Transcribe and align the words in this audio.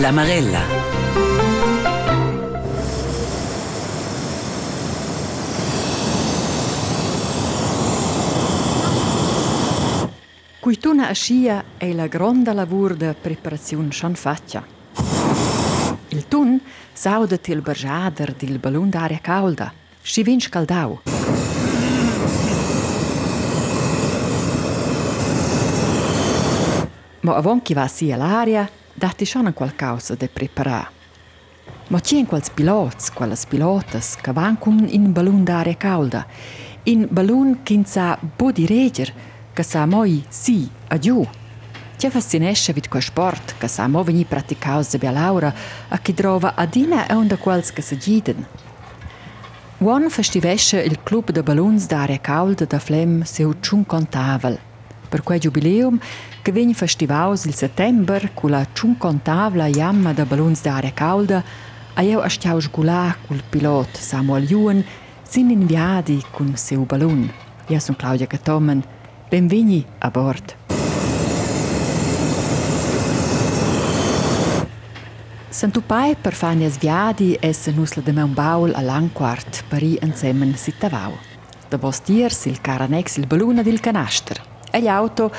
La 0.00 0.12
Marella. 0.12 0.60
Cuituna 10.58 11.08
a 11.08 11.12
scia 11.12 11.64
è 11.76 11.92
la 11.92 12.06
gronda 12.06 12.54
lavur 12.54 12.94
de 12.96 13.14
preparazione 13.20 13.90
schon 13.90 14.14
fatta. 14.14 14.64
Il 16.08 16.26
tun 16.28 16.58
saudet 16.94 17.48
il 17.48 17.60
barjader 17.60 18.32
dil 18.32 18.58
ballon 18.58 18.88
d'aria 18.88 19.18
calda, 19.18 19.70
si 20.00 20.22
vin 20.22 20.40
scaldau. 20.40 21.02
Ma 27.20 27.36
avon 27.36 27.60
chi 27.60 27.74
va 27.74 27.86
sia 27.86 28.16
l'aria, 28.16 28.66
dati 29.00 29.24
schon 29.24 29.50
qualcosa 29.54 30.14
de 30.14 30.28
preparar. 30.28 30.90
Ma 31.88 32.00
c'è 32.00 32.18
in 32.18 32.26
quels 32.26 32.50
pilots, 32.50 33.10
quelles 33.10 33.46
pilotas, 33.46 34.16
che 34.20 34.32
van 34.32 34.58
con 34.58 34.86
in 34.88 35.12
ballon 35.12 35.42
d'aria 35.42 35.74
calda, 35.76 36.26
in 36.84 37.08
ballon 37.10 37.62
che 37.62 37.80
sa 37.84 38.18
bodi 38.20 38.66
reger, 38.66 39.12
che 39.54 39.62
sa 39.62 39.86
moi 39.86 40.22
sì, 40.28 40.68
adiù. 40.88 41.26
Ti 41.96 42.10
fascinesce 42.10 42.72
vid 42.72 42.88
quel 42.88 43.02
sport 43.02 43.54
che 43.58 43.68
sa 43.68 43.88
mo 43.88 44.02
veni 44.02 44.24
praticaus 44.24 44.96
de 44.96 45.10
Laura 45.10 45.52
a 45.88 45.98
chi 45.98 46.14
trova 46.14 46.54
adina 46.54 47.06
e 47.06 47.14
onda 47.14 47.36
quals 47.36 47.72
che 47.72 47.82
se 47.82 47.96
giden. 47.96 48.46
One 49.78 50.10
festivesce 50.10 50.78
il 50.82 51.02
club 51.02 51.30
de 51.30 51.42
ballons 51.42 51.86
d'aria 51.86 52.18
calda 52.18 52.66
da 52.66 52.78
Flem 52.78 53.22
seu 53.24 53.54
ciun 53.60 53.86
contavel. 53.86 54.58
Per 55.08 55.22
quel 55.22 55.40
jubileum 55.40 55.98
che 56.42 56.52
veni 56.52 56.74
festivaus 56.74 57.44
il 57.44 57.54
settember 57.54 58.32
con 58.34 58.50
la 58.50 58.66
ciun 58.72 58.96
contavla 58.96 59.66
jamma 59.68 60.12
de 60.12 60.24
ballons 60.24 60.62
d'aria 60.62 60.92
calda 60.92 61.42
a 61.94 62.02
eu 62.02 62.20
astiau 62.20 62.60
sgulà 62.60 63.16
col 63.26 63.42
pilot 63.50 63.96
Samuel 63.96 64.46
Juan 64.46 64.84
sin 65.22 65.50
inviadi 65.50 66.22
con 66.30 66.56
seu 66.56 66.84
ballon. 66.84 67.30
Io 67.68 67.78
sono 67.78 67.96
Claudia 67.96 68.26
Catomen. 68.26 68.82
Benveni 69.28 69.84
a 69.98 70.10
bord. 70.10 70.56
Santupai 75.48 76.16
per 76.16 76.32
fare 76.32 76.68
sviadi 76.70 77.34
e 77.34 77.52
se 77.52 77.70
nusla 77.70 78.02
de 78.02 78.10
un 78.10 78.32
baul 78.32 78.72
a 78.74 78.80
Langquart 78.80 79.64
per 79.68 79.82
i 79.82 79.98
insieme 80.02 80.56
sittavau. 80.56 81.12
Da 81.68 81.76
bostiers 81.76 82.46
il 82.46 82.60
caranex 82.60 83.16
il 83.16 83.26
balluna 83.26 83.62
del 83.62 83.78
canaster. 83.78 84.40
E 84.72 84.80
l'auto 84.80 85.32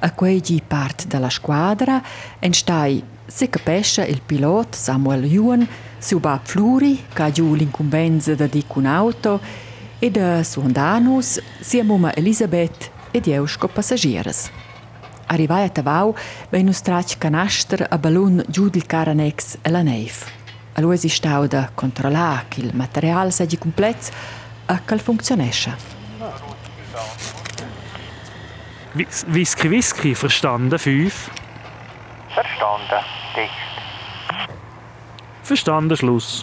a 0.00 0.12
quei 0.12 0.40
gi 0.40 0.62
part 0.66 1.06
della 1.06 1.30
squadra 1.30 2.02
stai 2.50 3.02
se 3.26 3.50
capesce 3.50 4.02
il 4.02 4.22
pilot 4.24 4.74
Samuel 4.74 5.24
Juan 5.24 5.66
su 5.98 6.18
bab 6.18 6.40
fluri 6.42 7.04
ca 7.12 7.30
giù 7.30 7.54
l'incumbenza 7.54 8.34
da 8.34 8.46
di 8.46 8.64
cun 8.66 8.86
auto 8.86 9.40
e 9.98 10.10
da 10.10 10.42
suondanus 10.42 11.42
sia 11.60 11.84
muma 11.84 12.14
Elisabeth 12.14 12.90
ed 13.10 13.26
eusco 13.26 13.68
passagieres. 13.68 14.50
Arrivai 15.26 15.64
a 15.64 15.68
Tavau, 15.68 16.14
bei 16.48 16.62
nus 16.62 16.80
trac 16.80 17.18
canaster 17.18 17.86
a 17.90 17.98
ballon 17.98 18.42
giù 18.48 18.70
del 18.70 18.86
caranex 18.86 19.58
e 19.60 19.70
la 19.70 19.82
neif. 19.82 20.24
A 20.74 20.80
lui 20.80 20.96
si 20.96 21.08
stau 21.08 21.46
da 21.46 21.70
controllare 21.74 22.46
che 22.48 22.60
il 22.60 22.74
materiale 22.74 23.30
sia 23.30 23.46
completo 23.58 24.10
e 24.66 24.80
che 24.84 24.98
funzionesce. 24.98 25.97
Whisky 29.26 29.70
Whisky, 29.70 30.14
verstanden? 30.14 30.78
Fünf. 30.78 31.30
Verstanden. 32.34 33.04
Text. 33.34 33.52
Verstanden, 35.42 35.96
Schluss. 35.96 36.42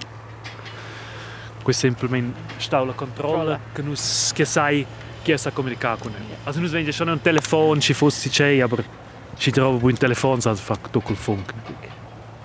Questo 1.63 1.88
semplicemente 1.88 2.39
sta 2.57 2.83
la 2.83 2.94
controlla 2.94 3.59
che 3.73 3.81
nus 3.81 4.31
che 4.33 4.45
sai 4.45 4.85
che 5.23 5.38
sa 5.38 5.51
comunicare 5.51 5.97
con 5.99 6.11
noi. 6.11 6.38
Also 6.44 6.59
nus 6.59 6.71
vende 6.71 6.91
schon 6.91 7.09
un 7.09 7.19
telefono, 7.19 7.79
ci 7.81 7.94
fosse 7.94 8.29
c'è, 8.29 8.59
aber 8.59 8.83
ci 9.38 9.51
trovo 9.51 9.85
un 9.88 9.97
telefono, 9.97 10.35
also 10.35 10.55
fa 10.55 10.77
tutto 10.77 11.11
il 11.11 11.17
funk. 11.17 11.53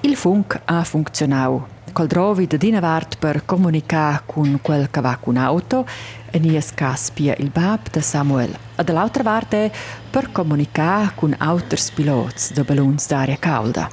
Il 0.03 0.17
funk 0.17 0.59
ha 0.65 0.83
funzionato. 0.83 1.79
Col 1.93 2.07
trovi 2.07 2.47
da 2.47 2.57
dinavart 2.57 3.19
per 3.19 3.45
comunicare 3.45 4.23
con 4.25 4.59
quel 4.63 4.89
che 4.91 5.01
va 5.03 5.19
con 5.21 5.37
auto 5.37 5.87
e 6.31 6.39
nies 6.39 6.73
caspia 6.73 7.35
il 7.37 7.51
bab 7.51 7.91
de 7.91 8.01
Samuel. 8.01 8.57
E 8.77 8.83
dall'altra 8.83 9.23
parte 9.23 9.71
per 10.09 10.33
comunicare 10.33 11.13
con 11.15 11.35
auters 11.37 11.91
pilots 11.91 12.55
de 12.55 12.63
ballons 12.63 13.07
d'aria 13.09 13.37
calda. 13.37 13.91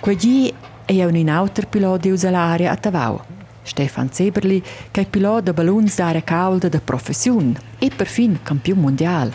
Quegli 0.00 0.52
è 0.84 1.04
un 1.04 1.14
in 1.14 1.30
auter 1.30 1.68
pilot 1.68 2.00
di 2.00 2.10
usalaria 2.10 2.72
a 2.72 2.76
Tavau. 2.76 3.20
Stefan 3.62 4.10
Zeberli, 4.10 4.60
che 4.90 5.02
è 5.02 5.06
pilota 5.06 5.42
de 5.42 5.52
ballons 5.52 5.94
d'aria 5.94 6.22
calda 6.22 6.68
de 6.68 6.80
professione 6.80 7.54
e 7.78 7.90
perfin 7.94 8.40
campione 8.42 8.80
mondiale. 8.80 9.32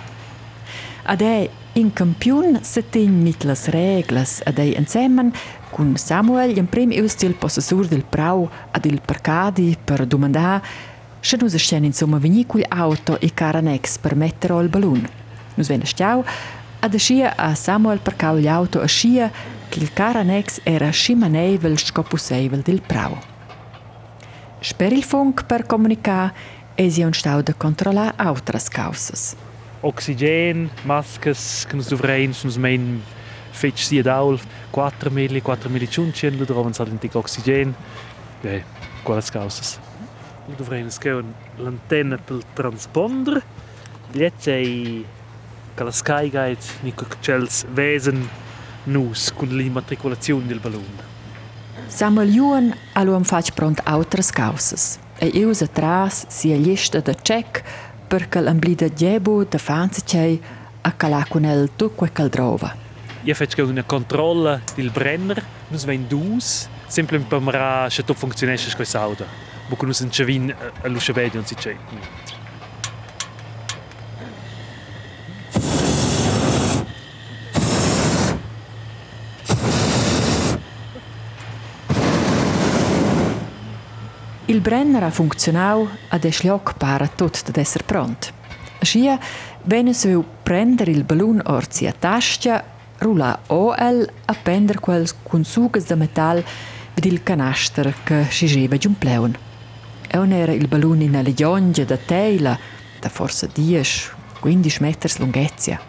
Ad 1.03 1.22
è 1.22 1.50
in 1.75 1.91
campione 1.91 2.63
se 2.63 2.89
ten 2.89 3.22
mit 3.22 3.44
las 3.44 3.67
reglas 3.67 4.41
ad 4.45 4.59
è 4.59 4.61
insieme 4.61 5.31
con 5.72 5.95
Samuel, 5.95 6.56
in 6.57 6.67
prim 6.67 6.91
eust 6.91 7.23
il 7.23 7.34
possessor 7.34 7.88
del 7.88 8.03
prau 8.03 8.47
ad 8.72 8.85
il 8.85 9.01
parcadi 9.01 9.75
per 9.83 10.06
domandare 10.06 10.62
se 11.19 11.38
nus 11.38 11.56
stien 11.56 11.83
insomma 11.83 12.19
veni 12.19 12.45
cul 12.45 12.63
auto 12.67 13.19
e 13.19 13.33
caranex 13.33 13.97
per 13.97 14.16
mettere 14.16 14.53
al 14.53 14.69
ballon. 14.69 15.07
Nus 15.56 15.67
venne 15.67 15.85
stiau 15.85 16.23
ad 16.79 16.95
scia 16.95 17.35
a 17.35 17.56
Samuel 17.56 18.00
parcau 18.00 18.38
l'auto 18.38 18.79
a 18.79 18.85
scia 18.85 19.31
che 19.67 19.79
il 19.79 19.91
caranex 19.91 20.59
era 20.63 20.91
scimanevel 20.91 21.79
scopuseivel 21.79 22.62
del 22.62 22.81
prau. 22.81 23.17
Sper 24.59 24.91
il 24.91 25.03
funk 25.03 25.45
per 25.45 25.66
comunicare 25.66 26.33
e 26.75 26.89
si 26.91 27.01
un 27.01 27.13
stau 27.13 27.41
da 27.41 27.53
controllare 27.56 28.13
altre 28.17 28.59
causas. 28.69 29.35
Oxygen, 29.83 30.69
masches, 30.88 31.66
che 31.67 31.75
nus 31.75 31.89
dovrens, 31.91 32.44
nus 32.44 32.55
mein 32.57 33.03
fetch 33.51 33.83
sia 33.83 34.01
daul, 34.01 34.39
4 34.71 35.11
mili, 35.11 35.41
4 35.41 35.69
mili 35.69 35.89
ciuncien, 35.89 36.38
lu 36.38 36.45
drovan 36.45 36.73
sa 36.73 36.85
l'antic 36.85 37.16
oxygen, 37.16 37.75
e 38.44 38.63
quales 39.03 39.29
causas. 39.29 39.79
Lu 40.47 40.55
dovrens 40.55 40.97
che 40.97 41.11
l'antenna 41.57 42.17
pel 42.17 42.41
transponder, 42.55 43.44
jetzt 44.13 44.47
ei 44.47 45.05
sky 45.91 46.29
guide 46.29 46.63
nico 46.81 47.05
cels 47.19 47.65
vesen 47.73 48.29
nus 48.85 49.33
con 49.33 49.50
l'immatricolazione 49.50 50.45
del 50.45 50.59
ballon. 50.59 51.11
Samuel 51.88 52.31
Juan 52.31 52.73
all'uom 52.94 53.23
fac 53.23 53.51
pront 53.53 53.81
altres 53.83 54.31
causas 54.31 55.00
e 55.19 55.45
usa 55.45 55.67
tras 55.67 56.25
sia 56.27 56.57
lista 56.57 57.01
de 57.01 57.15
check 57.21 57.63
perché 58.13 58.41
l'amblida 58.41 58.88
djebo 58.90 59.44
de 59.44 59.57
fanzicei 59.57 60.40
a 60.81 60.91
calà 60.91 61.25
con 61.28 61.46
el 61.46 61.72
tu 61.75 61.96
quel 61.96 62.12
cal 62.12 62.29
drova. 62.29 62.75
Io 63.24 63.34
faccio 63.34 63.66
una 63.66 63.81
controlla 63.81 64.62
del 64.75 64.91
brenner, 64.91 65.44
nus 65.69 65.84
vein 65.84 66.06
dus, 66.07 66.69
semplicemente 66.85 67.35
per 67.35 67.40
mara 67.40 67.90
se 67.90 68.03
tutto 68.03 68.13
funzionesce 68.13 68.75
con 68.75 68.85
l'auto. 68.91 69.25
Buco 69.68 69.88
nus 69.88 70.01
non 70.01 70.12
vin 70.25 70.53
a 70.84 70.88
lusciabedi 70.90 71.38
non 71.38 71.46
si 71.47 71.56
c'è. 71.56 71.75
Il 84.53 84.62
brenner 84.62 85.02
ha 85.02 85.09
funzionau 85.09 85.88
ad 86.09 86.24
eschlioc 86.24 86.75
para 86.78 87.08
tot 87.08 87.41
ad 87.47 87.58
esser 87.58 87.84
pront. 87.84 88.31
Aschia 88.80 89.18
venne 89.64 89.96
su 89.96 90.24
prender 90.44 90.90
il 90.90 91.03
ballon 91.03 91.41
orzi 91.44 91.88
a 91.88 91.92
tascia, 91.92 92.63
rulla 93.00 93.39
OL 93.48 94.07
a 94.25 94.33
prender 94.36 94.80
quels 94.80 95.16
cun 95.24 95.44
sugas 95.44 95.88
de 95.88 95.95
metal 95.95 96.44
vid 96.94 97.06
il 97.06 97.24
canaster 97.24 97.95
che 98.04 98.27
scigeva 98.30 98.77
giun 98.77 98.95
pleun. 98.95 99.36
E 100.07 100.18
on 100.19 100.31
era 100.31 100.51
il 100.51 100.68
ballon 100.68 101.01
in 101.01 101.16
alle 101.16 101.33
gionge 101.33 101.83
da 101.83 101.98
teila, 101.98 102.56
da 103.00 103.10
forse 103.10 103.50
10-15 103.51 104.77
meters 104.81 105.18
lunghezia. 105.18 105.81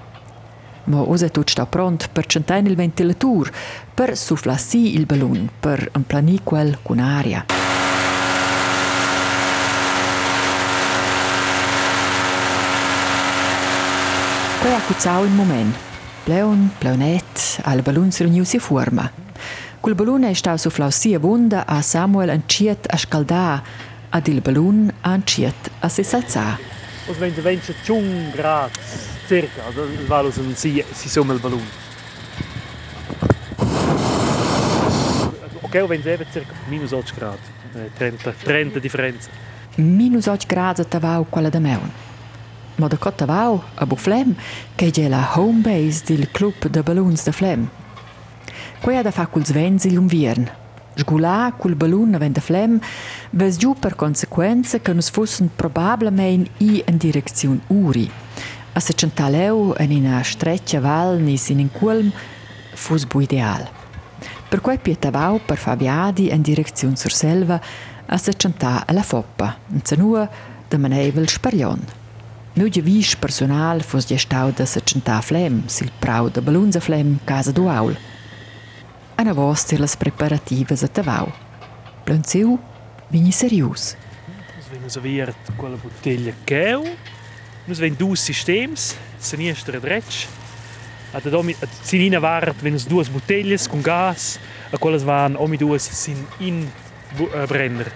Ma 0.84 1.02
usa 1.02 1.28
tut 1.28 1.50
sta 1.50 1.66
pront 1.66 2.08
per 2.08 2.24
centein 2.24 2.64
il 2.64 2.76
ventilatur, 2.76 3.52
per 3.92 4.16
sufflassi 4.16 4.94
il 4.94 5.04
ballon, 5.04 5.50
per 5.60 5.90
emplani 5.92 6.40
quel 6.42 6.78
cun 6.80 7.00
aria. 7.00 7.63
Cuzzau 14.86 15.24
il 15.24 15.30
moment. 15.30 15.74
Pleun, 16.24 16.70
pleunet, 16.78 17.60
al 17.64 17.82
ballon 17.82 18.10
si 18.10 18.22
riuniu 18.22 18.44
si 18.44 18.58
forma. 18.58 19.10
Cul 19.80 19.94
ballon 19.94 20.24
è 20.24 20.32
stau 20.32 20.56
sufflau 20.56 20.90
sia 20.90 21.18
vunda 21.18 21.66
a 21.66 21.80
Samuel 21.82 22.30
anciet 22.30 22.86
a 22.88 22.96
scaldà, 22.96 23.62
ad 24.08 24.26
il 24.26 24.40
ballon 24.40 24.92
anciet 25.00 25.70
a 25.80 25.88
si 25.88 26.02
salzà. 26.02 26.58
Os 27.06 27.18
wenn 27.18 27.34
de 27.34 27.42
vence 27.42 27.74
1 27.86 28.30
grad 28.32 28.70
circa, 29.26 29.62
il 29.98 30.06
valus 30.06 30.36
non 30.36 30.54
si 30.54 30.82
si 30.92 31.08
somma 31.08 31.32
il 31.32 31.40
ballon. 31.40 31.82
che 35.74 35.82
wenn 35.82 36.00
es 36.06 36.26
circa 36.30 36.52
minus 36.68 36.92
8 36.92 37.12
gradi, 37.16 37.38
eh, 37.74 37.90
30, 37.96 38.32
30 38.44 38.78
differenza. 38.78 39.28
Minus 39.74 40.26
8 40.26 40.46
gradi 40.46 40.86
tavau 40.86 41.26
quella 41.28 41.48
da 41.48 41.58
meun. 41.58 41.90
Ma 41.90 41.90
da 41.90 41.90
cotta 41.90 42.13
vau 42.76 43.62
a 43.74 43.86
Buflem, 43.86 44.34
che 44.74 44.90
è 44.92 45.08
la 45.08 45.32
home 45.34 45.60
base 45.60 46.02
del 46.04 46.30
club 46.30 46.68
de 46.68 46.82
balloons 46.82 47.22
de 47.24 47.32
Flem. 47.32 47.68
Quei 48.80 48.96
ha 48.96 49.02
da 49.02 49.10
fa 49.10 49.26
culs 49.26 49.50
vents 49.50 49.84
il 49.84 49.96
unviern. 49.96 50.50
Sgulà 50.94 51.52
cul 51.56 51.74
ballon 51.74 52.14
avent 52.14 52.34
de 52.34 52.40
Flem, 52.40 52.78
ves 53.30 53.56
giù 53.56 53.74
per 53.74 53.96
conseguenza 53.96 54.78
che 54.78 54.92
nus 54.92 55.10
fussen 55.10 55.50
probabilmente 55.56 56.50
i 56.58 56.82
in 56.86 56.98
direzione 56.98 57.60
Uri. 57.68 58.10
A 58.72 58.80
se 58.80 58.92
centaleu 58.92 59.74
in 59.78 60.04
una 60.04 60.22
streccia 60.22 60.80
val 60.80 61.18
nis 61.20 61.48
in 61.48 61.60
un 61.60 61.70
culm 61.72 62.12
fus 62.74 63.06
bu 63.06 63.20
ideal. 63.20 63.68
Per 64.48 64.60
quei 64.60 64.78
pietavau 64.78 65.40
per 65.44 65.56
Fabiadi 65.56 66.30
in 66.30 66.42
direzione 66.42 66.96
sur 66.96 67.12
selva 67.12 67.60
a 68.06 68.16
se 68.18 68.34
centà 68.34 68.84
alla 68.86 69.02
foppa, 69.02 69.56
in 69.72 69.82
cenua 69.82 70.28
de 70.68 70.78
manevel 70.78 71.28
sparion. 71.28 72.03
Meu 72.54 72.70
giavisch 72.70 73.16
personal 73.16 73.80
fos 73.82 74.06
gestau 74.06 74.52
da 74.52 74.62
se 74.64 74.78
centà 74.78 75.16
flem, 75.26 75.64
sil 75.66 75.90
prau 75.98 76.28
de 76.30 76.38
balunza 76.40 76.78
flem 76.78 77.16
casa 77.26 77.50
du 77.50 77.66
aul. 77.66 77.96
Ana 79.18 79.32
vos 79.34 79.64
tir 79.64 79.80
las 79.80 79.96
preparativas 79.96 80.84
a 80.84 80.88
tavau. 80.88 81.32
Planziu, 82.04 82.60
vini 83.10 83.32
serius. 83.32 83.96
Nus 84.54 84.70
vegn 84.70 84.86
serviert 84.88 85.50
quella 85.58 85.74
bottiglia 85.82 86.32
cheu. 86.46 86.86
Nus 87.66 87.82
vegn 87.82 87.98
dus 87.98 88.22
systems, 88.22 88.94
sinistra 89.18 89.78
e 89.78 89.80
dretsch. 89.82 90.28
A 91.10 91.18
da 91.18 91.34
domi 91.34 91.56
a 91.58 91.66
sinina 91.82 92.22
vart 92.22 92.62
vegn 92.62 92.78
duas 92.86 93.10
bottiglias 93.10 93.66
con 93.66 93.82
gas, 93.82 94.38
a 94.70 94.78
quelles 94.78 95.02
van 95.02 95.34
omi 95.34 95.58
duas 95.58 95.90
sin 95.90 96.22
in 96.38 96.70
eh, 97.18 97.46
brenner. 97.50 97.90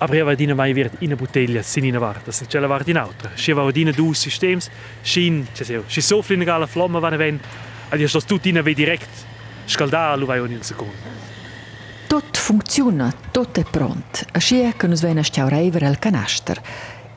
Weil 0.00 0.36
dina 0.36 0.54
vai 0.54 0.74
wird 0.74 1.02
in 1.02 1.16
bottiglia 1.16 1.62
sinina 1.62 1.98
vart, 1.98 2.26
das 2.26 2.38
sind 2.38 2.50
cella 2.50 2.68
vart 2.68 2.88
in 2.88 2.96
autra. 2.96 3.30
Schi 3.34 3.52
va 3.52 3.70
dina 3.72 3.90
dus 3.90 4.20
systems, 4.20 4.70
shin, 5.02 5.46
seo, 5.52 5.82
schi 5.88 6.00
so 6.00 6.22
flina 6.22 6.44
gala 6.44 6.66
flamma 6.66 7.00
van 7.00 7.16
ven, 7.16 7.40
ad 7.90 7.98
ja 7.98 8.06
stos 8.06 8.24
tut 8.24 8.42
dina 8.42 8.62
ve 8.62 8.74
direkt 8.74 9.26
scaldar 9.66 10.16
lu 10.16 10.26
vai 10.26 10.38
un 10.38 10.62
secondo. 10.62 11.26
Tot 12.06 12.36
funziona, 12.36 13.12
tot 13.32 13.58
è 13.58 13.64
pront. 13.64 14.24
Ascia 14.32 14.72
che 14.76 14.86
nus 14.86 15.02
vena 15.02 15.22
stiaureiver 15.22 15.82
al 15.82 15.98
canaster. 15.98 16.60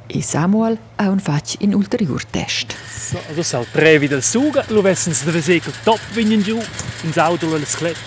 E 0.08 0.22
Samuel 0.22 0.78
ha 0.98 1.08
un 1.10 1.20
fac 1.20 1.62
in 1.62 1.74
ulterior 1.74 2.26
test. 2.26 2.76
So, 2.86 3.22
also 3.30 3.44
sau 3.44 3.66
trevi 3.72 4.08
del 4.08 4.22
suga, 4.22 4.66
lo 4.68 4.82
vessen 4.82 5.14
se 5.14 5.24
deve 5.26 5.42
secol 5.42 5.74
top 5.84 6.00
vinen 6.14 6.42
giù, 6.42 6.60
ins 7.04 7.18
auto 7.18 7.48
lo 7.48 7.64
sclet. 7.64 7.98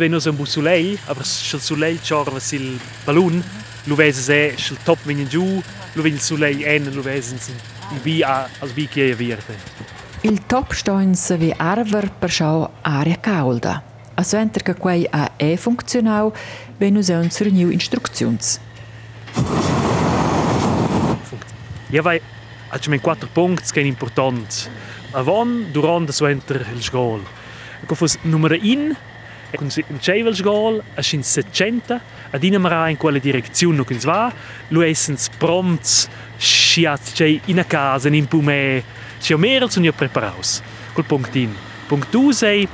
venu 0.00 0.18
un 0.24 0.36
bu 0.36 0.44
sulei, 0.44 0.98
aber 1.06 1.24
schel 1.24 1.60
sulei 1.60 1.98
chorva 2.00 2.40
sil 2.40 2.80
ballun, 3.04 3.42
lu 3.84 3.94
vese 3.94 4.20
eh 4.20 4.56
se 4.56 4.56
schel 4.56 4.78
top 4.84 4.98
vinen 5.04 5.28
giù, 5.28 5.62
lu 5.94 6.02
vin 6.02 6.18
sulei 6.18 6.64
en 6.64 6.88
lu 6.94 7.02
vesen 7.02 7.38
sin 7.38 7.56
bi 8.02 8.22
a 8.22 8.48
als 8.60 8.72
bi 8.72 8.88
che 8.88 9.14
vierte. 9.14 9.54
Il 10.22 10.46
top 10.46 10.72
stoins 10.72 11.36
vi 11.36 11.52
arver 11.56 12.10
per 12.18 12.30
schau 12.30 12.68
aria 12.82 13.16
calda. 13.20 13.82
A 14.14 14.22
sventer 14.22 14.62
che 14.62 14.74
quei 14.74 15.06
a 15.10 15.32
e 15.36 15.56
funktional, 15.56 16.32
wenn 16.78 17.02
se 17.02 17.14
un 17.14 17.30
surniu 17.30 17.70
instructions. 17.70 18.60
Ja, 21.90 22.02
weil 22.04 22.20
hat 22.70 22.86
mir 22.88 23.00
quattro 23.00 23.28
punti 23.32 23.72
che 23.72 23.80
è 23.80 23.84
importante. 23.84 24.68
Avant, 25.12 25.72
durante, 25.72 26.12
sventer 26.12 26.66
il 26.74 26.82
schgol. 26.82 27.22
Ecco, 27.82 27.96
numero 28.22 28.54
1 28.54 29.09
Concevelsgol 29.56 30.82
a 30.94 31.02
sin 31.02 31.22
700 31.22 32.00
a 32.30 32.38
Dinamarca 32.38 32.88
in 32.88 32.96
quella 32.96 33.18
direzione 33.18 33.76
non 33.76 33.86
si 33.86 34.06
va. 34.06 34.32
Lo 34.68 34.82
essens 34.82 35.28
promts 35.36 36.08
sciat 36.36 37.12
c'è 37.12 37.40
in 37.46 37.58
a 37.58 37.64
casa 37.64 38.08
in 38.08 38.26
pume. 38.26 38.82
C'è 39.20 39.36
mer 39.36 39.70
sono 39.70 39.86
io 39.86 39.92
preparaus. 39.92 40.62
Col 40.92 41.04
puntin 41.04 41.54
punkt 41.90 42.10
2 42.10 42.32
sei 42.32 42.68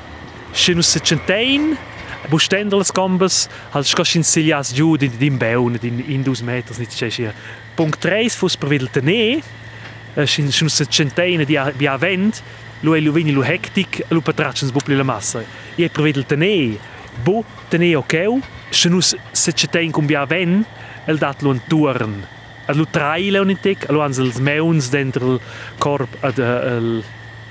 scenu 0.53 0.83
700 0.83 1.95
Bu 2.29 2.39
stendels 2.39 2.91
combes 2.93 3.49
halt 3.71 3.87
sco 3.87 4.05
sin 4.05 4.25
silias 4.25 4.73
giù 4.75 4.97
din 4.97 5.13
din 5.17 5.37
beun 5.39 5.79
din 5.81 6.03
in 6.07 6.23
2 6.23 6.43
meters 6.43 6.79
nit 6.79 6.93
c'è 6.93 7.09
hier 7.09 7.33
punkt 7.75 8.01
3 8.01 8.29
fus 8.29 8.57
per 8.57 8.69
videl 8.69 8.91
tene 8.91 9.41
eh, 10.15 10.27
sin 10.27 10.51
scenu 10.51 10.69
700 10.69 11.45
di 11.77 11.87
a 11.87 11.97
vent 11.97 12.43
avent 12.83 13.05
lu 13.05 13.13
vini 13.13 13.33
lu 13.33 13.43
hectic 13.43 14.03
lu 14.11 14.21
patrachens 14.21 14.73
bupli 14.73 14.97
la 14.97 15.03
massa. 15.03 15.45
E 15.77 15.89
per 15.89 16.03
vedel 16.03 16.27
tenè 16.27 16.77
bu 17.25 17.45
tenè 17.69 17.95
okeu 17.97 18.41
sin 18.71 18.95
us 18.95 19.15
se 19.33 19.53
centene 19.53 19.91
cum 19.91 20.07
bia 20.07 20.27
ven 20.27 20.65
el 21.07 21.19
dat 21.19 21.43
lu 21.43 21.59
turn 21.69 22.27
ad 22.67 22.77
lu 22.77 22.87
traile 22.91 23.39
un 23.39 23.51
intek 23.51 23.89
lu 23.91 24.01
ans 24.01 24.19
els 24.19 24.39
meuns 24.39 24.91
dentro 24.91 25.35
il 25.35 25.41
corp 25.79 26.17
ad 26.21 26.39
eh, 26.39 26.77
il 26.77 27.05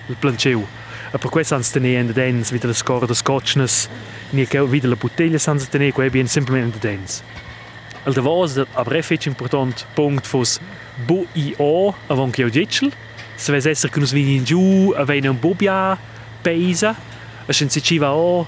il 0.07 0.15
planceu. 0.15 0.67
E 1.13 1.17
per 1.17 1.29
questo 1.29 1.55
ans 1.55 1.71
tenè 1.71 1.95
en 1.99 2.07
de 2.07 2.13
dens 2.13 2.51
wieder 2.51 2.67
le 2.67 2.73
score 2.73 3.07
de 3.07 3.13
scotchnes 3.13 3.89
ni 4.31 4.45
che 4.45 4.59
wieder 4.61 4.89
la 4.89 4.95
bottiglia 4.95 5.39
sans 5.39 5.69
tenè 5.69 5.91
quei 5.91 6.09
bien 6.09 6.27
simplement 6.27 6.73
de 6.73 6.79
dens 6.79 7.23
El 8.05 8.13
de 8.13 8.21
vos, 8.21 8.57
aber 8.73 8.95
effettiv 8.95 9.31
important 9.31 9.85
punct 9.93 10.27
fos 10.27 10.59
bu 11.07 11.25
i 11.33 11.55
o 11.57 11.95
avon 12.07 12.29
che 12.29 12.43
oggetchel. 12.43 12.91
Se 13.35 13.51
ves 13.51 13.65
esser 13.65 13.89
che 13.89 13.99
nus 13.99 14.11
vini 14.11 14.35
in 14.35 14.43
giù, 14.43 14.93
avene 14.95 15.27
un 15.27 15.39
bubia 15.39 15.97
peisa, 16.41 16.95
e 17.45 17.53
si 17.53 17.81
ci 17.81 17.97
va 17.97 18.13
o, 18.13 18.47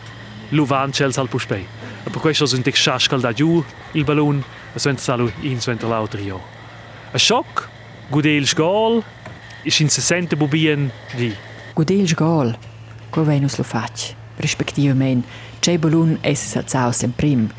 lu 0.50 0.66
van 0.66 0.92
cels 0.92 1.18
al 1.18 1.28
puspei. 1.28 1.66
E 2.04 2.10
per 2.10 2.22
questo 2.22 2.45
ex 2.45 2.80
schaschal 2.80 3.19
da 3.19 3.34
giù 3.34 3.63
il 3.92 4.04
ballon, 4.04 4.44
e 4.74 4.80
suent 4.80 5.00
salu 5.00 5.30
in 5.42 5.60
suent 5.60 5.84
l'auter 5.84 6.19
io. 6.19 6.42
A 7.12 7.18
schock, 7.18 7.68
gude 8.10 8.30
il 8.30 8.48
sgol, 8.48 9.04
is 9.63 9.80
in 9.80 9.89
60 9.89 10.36
bubien 10.36 10.92
di. 11.16 11.36
Gudel 11.74 12.07
sgol, 12.07 12.57
co 13.10 13.24
venus 13.24 13.57
lo 13.57 13.63
fac. 13.63 14.16
Respektivament, 14.38 15.25
c'è 15.60 15.78
ballon 15.78 16.18
esses 16.22 16.56
alzaus 16.56 17.04
en 17.04 17.13
prim. 17.13 17.50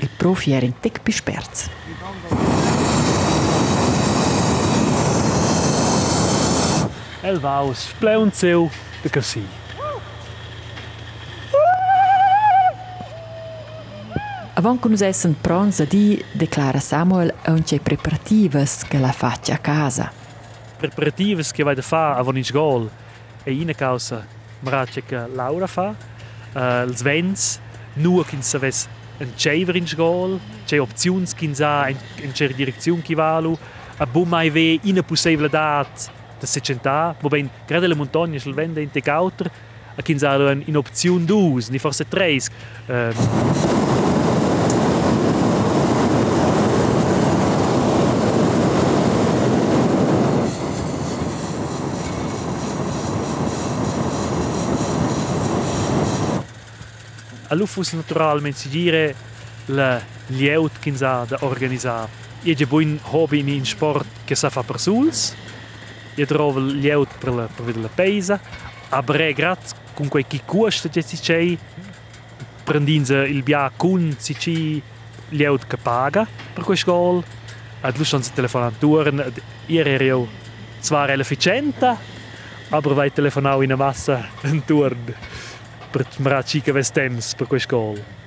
Il 0.00 0.10
profi 0.16 0.52
era 0.52 0.66
in 0.66 0.78
tec 0.80 1.00
pisperz. 1.00 1.70
El 7.28 7.36
vaus, 7.40 7.92
pleun 8.00 8.30
seu, 8.32 8.70
de 9.02 9.10
cassi. 9.12 9.42
Avon 14.54 14.78
che 14.80 15.34
prons 15.42 15.80
a 15.80 15.84
di, 15.84 16.24
declara 16.32 16.80
Samuel, 16.80 17.34
un 17.48 17.62
c'è 17.62 17.80
preparativas 17.80 18.84
che 18.88 18.98
la 18.98 19.12
faccia 19.12 19.54
a 19.54 19.58
casa. 19.58 20.12
preparativas 20.78 21.52
che 21.52 21.62
vai 21.62 21.74
da 21.74 21.82
fa 21.82 22.14
avon 22.14 22.36
in 22.36 22.44
sgol 22.44 22.88
e 23.44 23.52
in 23.52 23.72
causa 23.76 24.24
che 25.04 25.26
Laura 25.34 25.66
fa 25.66 25.94
uh, 26.54 26.58
els 26.86 27.02
vents 27.02 27.60
nur 27.94 28.24
kin 28.24 28.42
sa 28.42 28.58
ves 28.58 28.86
en 29.18 29.34
chever 29.36 29.76
in 29.76 29.86
sgol 29.86 30.38
c'è 30.64 30.78
opzions 30.78 31.34
kin 31.34 31.54
sa 31.54 31.88
in, 31.88 31.96
in 32.22 32.32
cer 32.32 32.54
direzione 32.54 33.02
chi 33.02 33.14
valu 33.14 33.56
a 33.98 34.06
bu 34.06 34.24
mai 34.24 34.50
ve 34.50 34.78
in 34.82 35.02
possibilitat 35.04 36.10
da 36.40 36.46
se 36.46 36.60
centa 36.60 37.14
wo 37.20 37.28
ben 37.28 37.50
grade 37.66 37.86
le 37.86 37.94
montagne 37.94 38.38
sul 38.38 38.54
vende 38.54 38.80
in 38.80 38.90
te 38.90 39.00
cauter 39.00 39.50
a 39.96 40.02
kin 40.02 40.18
sa 40.18 40.36
in, 40.50 40.62
in 40.66 40.76
opzion 40.76 41.24
dus 41.24 41.68
ni 41.68 41.78
forse 41.78 42.04
tres 42.08 42.50
uh, 42.86 43.12
a 57.48 57.54
lu 57.54 57.66
fus 57.66 57.92
naturalment 57.92 58.56
si 58.56 58.68
dire 58.68 59.14
la 59.72 60.00
lieut 60.28 60.78
kin 60.80 60.96
sa 60.96 61.24
da 61.24 61.38
organizar. 61.40 62.08
Ie 62.44 62.54
je 62.54 62.66
buin 62.66 62.98
hobby 63.10 63.40
in 63.40 63.66
sport 63.66 64.06
che 64.24 64.34
sa 64.34 64.50
fa 64.50 64.62
per 64.62 64.78
suls. 64.78 65.34
Ie 66.18 66.26
trova 66.26 66.58
lieut 66.58 67.08
per 67.18 67.32
la 67.32 67.46
per 67.46 67.64
vedere 67.64 67.84
la 67.86 67.94
peisa. 67.94 68.40
A 68.90 69.02
bre 69.02 69.32
grat 69.32 69.74
con 69.94 70.08
quei 70.08 70.26
chi 70.26 70.42
costa 70.44 70.88
che 70.88 71.02
si 71.02 71.16
c'è 71.16 71.56
prendinza 72.64 73.24
il 73.24 73.42
bia 73.42 73.70
cun 73.74 74.14
si 74.18 74.34
ci 74.38 74.82
lieut 75.30 75.66
che 75.66 75.76
paga 75.76 76.26
per 76.52 76.64
quei 76.64 76.82
gol. 76.84 77.22
Ad 77.80 77.96
lu 77.96 78.04
stan 78.04 78.22
si 78.22 78.32
telefonant 78.34 78.78
turen 78.78 79.22
ier 79.66 79.86
ero 79.86 80.26
zwar 80.80 81.10
efficienta, 81.10 81.96
aber 82.70 82.94
vai 82.94 83.12
telefonau 83.12 83.62
in 83.62 83.72
a 83.72 83.76
massa 83.76 84.28
un 84.42 84.64
turn 84.64 85.14
per 85.90 86.04
mra 86.18 86.42
chica 86.42 86.72
ves 86.72 86.90
temps 86.90 87.34
per 87.34 87.46
quei 87.46 87.64
gol. 87.66 88.17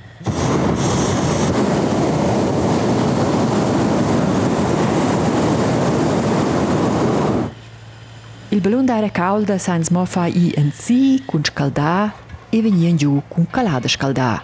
Il 8.53 8.59
ballon 8.59 8.83
d'aria 8.83 9.09
calda 9.09 9.57
sans 9.57 9.89
mo 9.91 10.05
i 10.27 10.51
en 10.57 10.71
si 10.73 11.23
cun 11.25 11.41
scaldà 11.41 12.13
e 12.49 12.61
venien 12.61 12.97
giù 12.97 13.21
cun 13.29 13.47
calada 13.49 13.87
scaldà. 13.87 14.43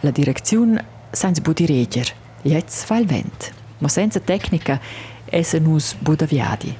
La 0.00 0.10
direzione 0.10 0.82
sans 1.10 1.38
budi 1.40 1.66
reger. 1.66 2.14
Jetzt 2.44 2.86
fa 2.86 2.96
il 2.96 3.04
vent. 3.04 3.52
Ma 3.80 3.88
senza 3.88 4.20
tecnica 4.20 4.80
esse 5.26 5.58
nus 5.58 5.94
budaviadi. 5.98 6.74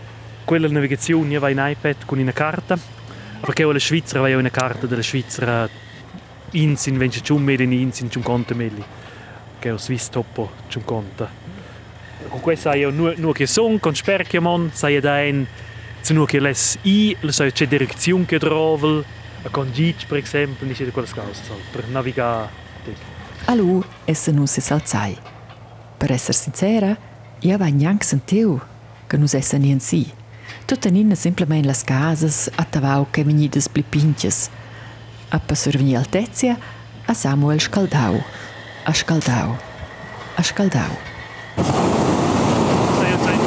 Quella 0.47 0.67
navigazione 0.67 1.39
va 1.39 1.51
in 1.51 1.63
iPad 1.63 2.07
con 2.07 2.19
una 2.19 2.33
carta, 2.33 2.79
perché 3.41 3.65
la 3.65 3.79
Svizzera 3.79 4.23
va 4.23 4.35
una 4.35 4.49
carta 4.49 4.87
della 4.87 5.03
Svizzera 5.03 5.69
in 6.53 6.79
sin 6.79 6.97
vence 6.97 7.21
ciun 7.21 7.43
medi 7.43 7.65
in 7.65 7.93
sin 7.93 8.11
ciun 8.11 8.23
conto 8.23 8.55
meli. 8.55 8.83
Che 9.59 9.69
è 9.69 9.79
Swiss 9.79 10.09
topo 10.09 10.51
ciun 10.69 10.85
conta. 10.87 11.29
Con 12.29 12.41
questo 12.41 12.73
io 12.73 12.89
nur 12.89 13.19
nur 13.19 13.35
che 13.35 13.47
son 13.47 13.79
con 13.79 13.95
sperchiamon 13.95 14.71
sai 14.73 15.01
da 15.01 15.19
ein 15.19 15.47
zu 16.03 16.15
nur 16.15 16.27
che 16.27 16.41
les 16.41 16.79
i 16.83 17.17
le 17.21 17.33
sai 17.33 17.53
c'è 17.53 17.67
direzione 17.67 18.25
che 18.25 18.39
trovel 18.39 19.05
a 19.45 19.49
con 19.51 19.71
git 19.73 20.07
per 20.07 20.19
esempio 20.19 20.67
nicht 20.67 20.91
quella 20.91 21.07
scausa 21.07 21.41
per 21.71 21.87
navigare. 21.89 22.51
Alu 23.47 23.83
esse 24.05 24.33
nus 24.33 24.57
es 24.57 24.71
alzai. 24.71 25.17
Per 25.99 26.11
esser 26.11 26.35
sincera, 26.35 26.97
io 27.41 27.57
va 27.57 27.69
neanche 27.69 28.05
sentiu 28.05 28.61
che 29.07 29.17
nus 29.17 29.35
esse 29.35 29.59
nien 29.59 29.81
si. 29.81 30.13
Tutta 30.65 30.91
nina 30.91 31.15
simplement 31.15 31.65
las 31.65 31.83
casas 31.85 32.51
attavau 32.55 33.07
che 33.11 33.25
venidas 33.25 33.69
blipinches. 33.69 34.51
A 35.29 35.39
pa 35.39 35.55
surveni 35.55 35.97
altezia 35.97 36.59
a 37.07 37.15
Samuel 37.15 37.61
Scaldau. 37.61 38.23
A 38.85 38.93
Scaldau. 38.93 39.57
A 40.35 40.43
Scaldau. 40.43 40.97
Sai 41.57 43.19
sai. 43.23 43.39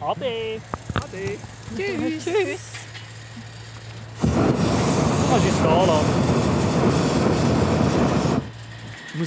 Ade. 0.00 0.60
Ade. 0.94 1.38
Tschüss. 1.74 2.24
Tschüss. 2.24 2.60
Ah, 5.28 5.38
ci 5.42 5.50
sta 5.50 5.86
là. 5.86 5.98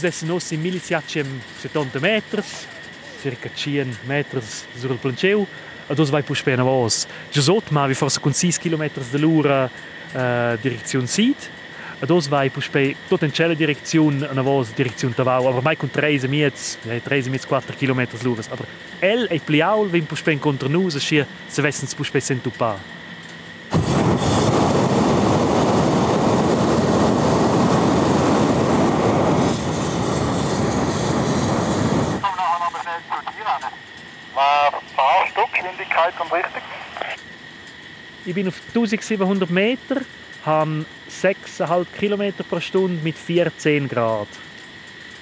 Essen 0.10 0.28
nos 0.28 0.50
in 0.50 0.60
1770 0.62 2.00
meters, 2.00 2.66
circa 3.22 3.48
100 3.54 4.00
meters 4.08 4.66
sur 4.76 4.90
il 4.90 4.98
planceu, 4.98 5.48
e 5.88 5.94
dos 5.94 6.10
vai 6.10 6.24
pus 6.24 6.42
pena 6.42 6.64
vos. 6.64 7.06
Gesot 7.30 7.70
ma 7.70 7.86
vi 7.86 7.94
forse 7.94 8.20
con 8.20 8.34
6 8.34 8.58
km 8.58 8.90
dell'ora 9.12 9.70
uh, 9.70 10.58
direzione 10.60 11.06
sud, 11.06 11.36
e 12.02 12.06
dos 12.08 12.28
vai 12.28 12.50
pus 12.50 12.68
pe 12.70 12.96
tot 13.08 13.22
in 13.22 13.32
cella 13.32 13.54
direzione 13.54 14.26
una 14.26 14.42
vos 14.42 14.74
direzione 14.74 15.14
tavau, 15.14 15.46
aber 15.48 15.62
mai 15.62 15.78
con 15.78 15.92
13 15.92 16.28
miez, 16.28 16.80
ja, 16.82 17.00
13 17.00 17.30
miez 17.30 17.46
4 17.46 17.76
km 17.78 18.08
l'ora. 18.24 18.42
Aber 18.50 18.66
el 19.00 19.28
e 19.30 19.40
pliaul 19.40 19.90
vin 19.90 20.08
pus 20.08 20.22
pe 20.22 20.32
incontra 20.32 20.68
nus, 20.68 20.96
e 20.96 21.26
se 21.48 21.62
vessens 21.62 21.94
pus 21.94 22.10
pe 22.10 22.20
sentupar. 22.20 22.80
Komm 32.22 32.36
nachher 32.36 32.60
noch 32.60 32.72
mal 32.72 32.82
schnell 32.82 33.02
zu 33.08 33.32
dir 33.32 33.46
ran. 33.46 33.62
Mal 34.36 34.72
Fahrstock, 34.96 35.52
Geschwindigkeit 35.54 36.14
und 36.20 36.32
richtig. 36.32 36.64
Ich 38.26 38.36
bin 38.36 38.48
auf 38.48 38.62
1700 38.68 39.50
Meter, 39.50 40.02
habe 40.46 40.86
6,5 41.10 41.86
Kilometer 41.98 42.44
pro 42.44 42.60
Stunde 42.60 43.02
mit 43.04 43.18
14 43.18 43.88
Grad. 43.88 44.28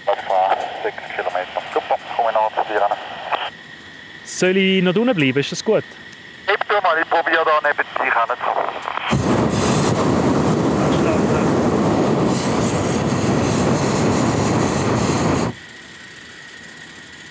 Das 0.05 0.17
war 0.27 0.57
6 0.83 0.95
Kilometer. 1.15 1.61
Super, 1.73 1.97
komme 2.15 2.31
nachher 2.33 2.63
zu 2.63 2.73
dir. 2.73 2.89
Soll 4.25 4.57
ich 4.57 4.83
noch 4.83 4.95
unten 4.95 5.15
bleiben? 5.15 5.39
Ist 5.39 5.51
das 5.51 5.63
gut? 5.63 5.83
Gib 6.47 6.67
du 6.67 6.75
mal, 6.81 6.97
ich 6.99 7.09
probiere 7.09 7.45
da 7.45 7.59
neben 7.63 7.77
dich 7.77 8.13
hin. 8.13 8.13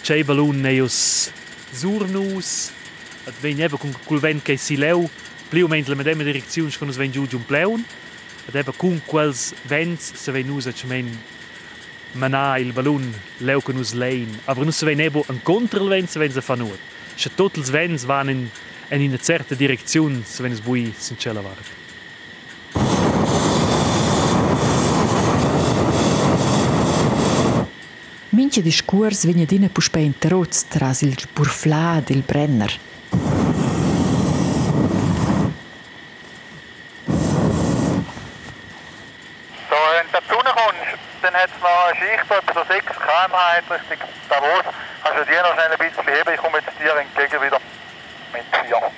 C'è 0.07 0.23
ballon 0.23 0.61
neus 0.61 1.33
Surnus, 1.73 2.71
vegn 3.41 3.59
eben 3.59 3.77
cul 4.07 4.21
vent 4.21 4.45
che 4.45 4.57
si 4.57 4.77
leu, 5.47 5.67
pliu 5.67 5.69
mens 5.69 5.89
la 5.89 5.95
medema 5.95 6.23
direzione 6.23 6.71
con 6.79 6.89
us 6.89 6.97
ven 6.97 7.13
giù 7.13 7.27
un 7.33 7.45
pleun, 7.45 7.85
et 8.49 8.55
eben 8.55 8.75
con 8.77 9.01
quels 9.07 9.55
vents 9.65 10.13
se 10.15 10.33
ven 10.33 10.51
us 10.51 10.67
et 10.67 10.85
men 10.85 11.09
manà 12.15 12.59
il 12.59 12.73
ballon 12.73 13.15
leu 13.39 13.61
con 13.61 13.77
us 13.77 13.93
lein, 13.93 14.29
aber 14.47 14.65
nus 14.65 14.77
se 14.77 14.87
ven 14.87 15.01
ebo 15.01 15.25
en 15.29 15.41
contra 15.43 15.81
il 15.81 15.89
vent 15.89 16.09
se 16.09 16.19
ven 16.19 16.33
se 16.33 16.41
fa 16.41 16.57
nuot. 16.57 16.79
Se 17.17 17.31
tot 17.35 17.57
ils 17.57 17.71
vents 17.71 18.05
van 18.05 18.29
in, 18.29 18.51
in 18.91 19.09
una 19.09 19.19
certa 19.19 19.55
direzione 19.55 20.23
se 20.25 20.43
ven 20.43 20.53
es 20.53 20.61
bui 20.61 20.93
sincella 20.97 21.41
vart. 21.41 21.75
Minche 28.31 28.61
discurs 28.61 29.25
vegna 29.25 29.45
dina 29.47 29.69
pus 29.69 29.89
pe 29.89 30.01
interroz 30.01 30.67
tras 30.69 31.01
il 31.01 31.17
burflà 31.33 32.03
del 32.05 32.21
Brenner. 32.21 32.79
So, 39.69 39.75
wenn 39.95 40.07
du 40.07 40.13
dazu 40.13 40.37
kommst, 40.37 40.99
dann 41.23 41.35
hat 41.35 41.51
etwa 42.09 42.41
so 42.55 42.65
6 42.69 42.87
km/h 42.87 43.59
in 43.59 43.73
Richtung 43.73 44.09
Davos. 44.29 44.65
Kannst 45.03 45.19
du 45.21 45.25
die 45.25 45.37
noch 45.37 45.55
schnell 45.55 45.73
ein 45.73 45.79
bisschen 45.79 46.07
heben? 46.09 46.35
Ich 46.35 46.41
komme 46.41 46.59
jetzt 46.59 46.79
dir 46.81 46.97
entgegen 46.97 47.43
wieder 47.43 47.61
mit 48.33 48.45
4. 48.67 48.93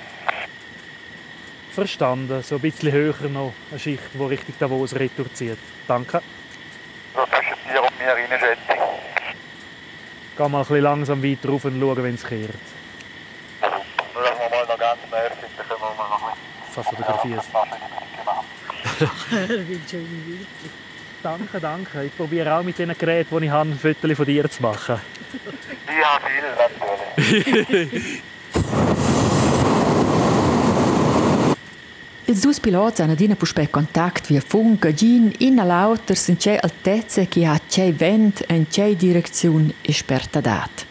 Verstanden, 1.73 2.43
so 2.43 2.55
ein 2.55 2.61
bisschen 2.61 2.91
höher 2.91 3.29
noch 3.29 3.53
eine 3.69 3.79
Schicht, 3.79 4.03
die 4.13 4.23
Richtung 4.23 4.55
Davos 4.59 4.95
retour 4.95 5.33
zieht. 5.33 5.57
Danke. 5.87 6.21
So 7.15 7.25
zwischen 7.25 7.55
dir 7.71 7.81
und 7.81 7.99
mir 7.99 8.13
rein, 8.13 8.27
schätze 8.29 8.57
ich. 8.69 8.79
Geh 10.37 10.47
mal 10.47 10.59
ein 10.59 10.65
bisschen 10.65 10.81
langsam 10.81 11.23
weiter 11.23 11.49
rauf 11.49 11.65
und 11.65 11.79
schauen, 11.79 12.03
wenn 12.03 12.15
es 12.15 12.25
kehrt. 12.25 12.53
Nur, 14.13 14.23
dass 14.23 14.39
wir 14.39 14.49
mal 14.49 14.65
noch 14.65 14.77
ganz 14.79 14.99
näher 15.11 15.31
sind, 15.39 15.51
dann 15.57 15.67
können 15.67 15.81
wir 15.81 15.93
mal 15.95 16.09
noch 16.09 16.23
ein 16.27 16.35
bisschen... 18.99 20.39
Danke, 21.21 21.59
danke. 21.59 22.05
Ich 22.05 22.15
probiere 22.15 22.55
auch 22.55 22.63
mit 22.63 22.77
den 22.77 22.97
Geräten, 22.97 23.39
die 23.39 23.45
ich 23.45 23.51
habe, 23.51 23.69
ein 23.69 23.77
Foto 23.77 24.15
von 24.15 24.25
dir 24.25 24.49
zu 24.49 24.61
machen. 24.61 25.01
Ich 25.85 26.05
habe 26.05 26.25
viel, 26.25 26.43
natürlich. 27.75 28.21
Ils 32.25 32.41
dus 32.41 32.59
pilots 32.59 32.99
hanno 32.99 33.15
dina 33.15 33.35
pus 33.35 33.53
pe 33.53 33.67
contact 33.69 34.27
via 34.27 34.39
funk 34.39 34.93
gin 34.93 35.33
in 35.39 35.59
a 35.59 35.63
lauter 35.63 36.15
sin 36.15 36.37
c'è 36.37 36.59
altezza 36.61 37.25
che 37.25 37.43
ha 37.43 37.59
c'è 37.67 37.91
vent 37.91 38.43
e 38.47 38.53
in 38.53 38.67
c'è 38.67 38.95
direzione 38.95 39.73
esperta 39.81 40.39
dat. 40.39 40.85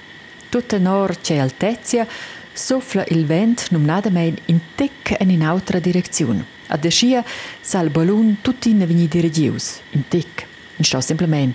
Tutta 0.49 0.79
nor 0.79 1.21
c'è 1.21 1.39
altezza, 1.39 2.05
soffla 2.53 3.05
il 3.07 3.25
vent 3.25 3.71
numnadamein 3.71 4.37
in 4.47 4.61
tec 4.75 5.13
e 5.13 5.25
in 5.29 5.45
altra 5.45 5.79
direzione. 5.79 6.58
A 6.69 6.77
de 6.77 6.91
scia 6.91 7.25
sa 7.61 7.81
il 7.81 7.91
ballon 7.91 8.39
tutti 8.43 8.71
in 8.71 8.87
vegni 8.87 9.09
dirigius, 9.09 9.81
in 9.91 10.09
tec. 10.09 10.47
In 10.77 10.85
sto 10.85 11.01
simplement 11.01 11.55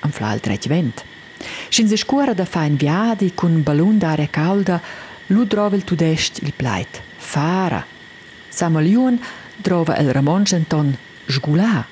am 0.00 0.10
fla 0.10 0.32
il 0.34 0.40
dretg 0.40 0.66
vent. 0.68 1.04
Sin 1.68 1.88
se 1.88 1.96
scura 1.96 2.34
da 2.34 2.44
fa 2.44 2.64
in 2.64 2.76
viadi 2.76 3.32
cun 3.34 3.62
ballon 3.62 3.98
d'aria 3.98 4.28
calda, 4.28 4.80
lu 5.28 5.44
drova 5.46 5.76
il 5.76 5.84
tudest 5.84 6.40
il 6.42 6.52
plait. 6.52 7.02
Fara. 7.16 7.84
Samaliun 8.48 9.18
trova 9.62 9.96
el 9.96 10.12
Ramongenton 10.12 10.96
sgulà. 11.26 11.86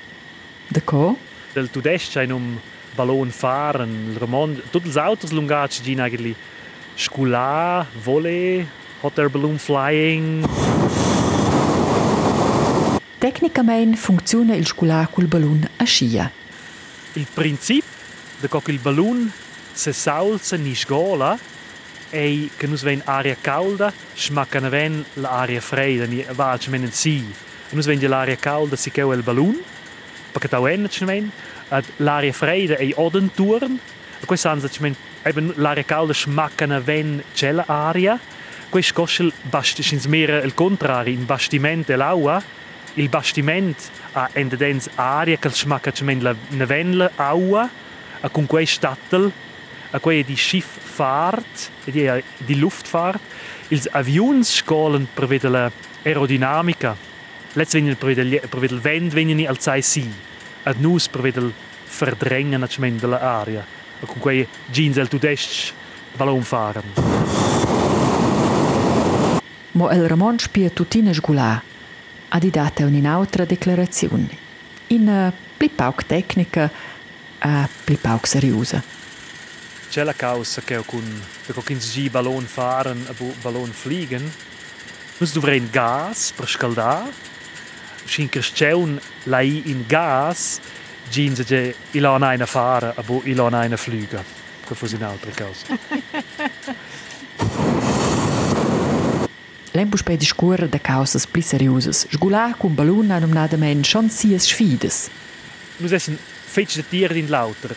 De 0.69 0.85
co? 0.85 1.17
Del 1.53 1.71
Tudest 1.71 2.13
c'è 2.13 2.31
un 2.31 2.59
ballon 2.95 3.31
fahren, 3.31 4.11
il 4.11 4.17
Ramon, 4.17 4.63
tutti 4.71 4.91
gli 4.91 4.99
autos 4.99 5.31
lungati 5.31 5.83
gin 5.83 6.01
eigentlich 6.01 6.37
sculà, 6.95 7.87
volley, 8.03 8.67
hot 9.01 9.19
air 9.19 9.31
balloon 9.31 9.59
flying. 9.59 10.45
Tecnicament 13.19 13.97
funcziona 13.97 14.55
il 14.55 14.65
sgulà 14.65 15.09
col 15.11 15.27
ballon 15.27 15.69
a 15.79 15.85
scia. 15.85 16.31
Il 17.15 17.27
principio 17.35 17.91
de 18.39 18.47
co 18.47 18.63
il 18.67 18.79
ballon 18.79 19.29
se 19.73 19.93
saulza 19.93 20.57
ni 20.57 20.73
sgola 20.77 21.37
e 22.11 22.49
che 22.57 22.67
nus 22.69 22.83
ven 22.83 23.03
aria 23.05 23.37
calda, 23.41 23.93
schmaccana 24.15 24.69
ven 24.69 25.05
l'aria 25.15 25.61
fredda, 25.61 26.07
ni 26.07 26.25
valc 26.31 26.69
menen 26.69 26.93
si. 26.93 27.25
Nus 27.71 27.87
ven 27.87 27.99
l'aria 28.09 28.37
calda 28.37 28.77
si 28.77 28.93
che 28.93 29.01
il 29.01 29.23
ballon, 29.25 29.61
perché 30.31 30.57
ennec 30.57 31.05
ven, 31.05 31.29
ad 31.71 31.87
l'aria 31.97 32.33
fredda 32.33 32.77
e 32.77 32.93
oden 32.95 33.35
turn, 33.35 33.81
e 34.21 34.27
questo 34.27 34.49
anza 34.49 34.71
men 34.79 34.95
eben 35.25 35.53
l'aria 35.57 35.83
calda 35.83 36.15
c'è 37.33 37.51
l'aria, 37.51 38.21
questo 38.69 39.07
smera 39.07 40.41
il 40.41 40.55
contrario 40.55 41.15
in 41.15 41.27
bastimento 41.27 41.97
l'aua 41.97 42.57
il 42.99 43.09
bastimento 43.09 43.85
ha 44.13 44.29
endedens 44.33 44.91
aria 44.97 45.37
che 45.37 45.49
smacca 45.51 45.93
la 46.21 46.35
nevenla 46.49 47.13
aua 47.17 47.71
a 48.21 48.29
con 48.29 48.47
quei 48.47 48.67
stattel 48.67 49.31
a 49.91 50.01
quei 50.01 50.25
di 50.25 50.37
Schifffahrt 50.37 51.71
di, 51.85 52.07
di 52.39 52.59
Luftfahrt. 52.59 53.21
Ils 53.69 53.89
avions 53.93 54.57
scolen 54.57 55.07
per 55.15 55.27
vedere 55.27 55.73
l'aerodinamica 56.03 56.97
let's 57.53 57.73
venire 57.73 57.95
per 57.95 58.15
vedere 58.15 58.47
per 58.47 58.59
vedere 58.59 58.81
vent 58.81 59.13
venire 59.13 59.47
al 59.47 59.59
sai 59.59 59.83
si. 59.83 60.11
Ad 60.65 60.81
nus 60.81 61.09
per 61.09 61.21
vedere 61.21 61.53
verdrängen 61.99 62.67
della 62.99 63.21
aria. 63.21 63.65
E 64.01 64.07
con 64.07 64.19
quei 64.19 64.47
jeans 64.67 64.97
el 64.97 65.09
tudest 65.09 65.73
ballon 66.17 66.43
fahren 66.43 66.93
Mo 69.73 69.91
el 69.91 70.09
Ramon 70.09 70.39
spia 70.39 70.71
tutina 70.71 71.13
sgulà 71.13 71.63
ha 72.29 72.39
di 72.39 72.51
data 72.51 72.85
un'altra 72.85 73.45
declarazione. 73.45 74.47
In 74.89 75.09
uh, 75.09 75.33
pli 75.57 75.69
pauc 75.69 76.07
tecnica 76.07 76.71
a 77.39 77.69
pli 77.85 77.97
pauc 77.97 78.27
seriosa. 78.27 78.83
C'è 79.89 80.03
la 80.05 80.13
causa 80.13 80.61
che 80.61 80.83
con 80.85 81.23
gi 81.79 82.11
ballon 82.11 82.45
fahren 82.45 83.07
a 83.09 83.15
ballon 83.41 83.71
fliegen. 83.73 84.31
Nus 85.19 85.33
dovrein 85.33 85.69
gas 85.71 86.33
per 86.33 86.49
scaldar. 86.49 87.09
Schin 88.05 88.29
cresceun 88.29 89.01
lai 89.25 89.63
in 89.67 89.85
gas 89.87 90.61
jeans 91.11 91.41
je 91.41 91.75
ilan 91.93 92.23
eine 92.23 92.47
fahren 92.47 92.93
a 92.95 93.03
ilan 93.25 93.55
eine 93.55 93.77
fliegen. 93.77 94.25
Che 94.67 94.75
fosse 94.75 94.97
un'altra 94.97 95.31
causa. 95.31 95.67
Lempus 99.79 100.03
pe 100.03 100.17
discurre 100.17 100.67
de 100.67 100.79
causas 100.79 101.25
pli 101.25 101.43
seriosas. 101.43 102.07
Sgulà 102.11 102.51
cun 102.59 102.75
ballun 102.75 103.13
hanno 103.15 103.29
nadament 103.31 103.87
schon 103.87 104.09
sies 104.11 104.49
sfides. 104.51 104.97
Nus 105.79 105.93
essen 105.95 106.17
fetch 106.55 106.75
de 106.75 106.83
tier 106.83 107.15
in 107.15 107.29
lauter. 107.31 107.77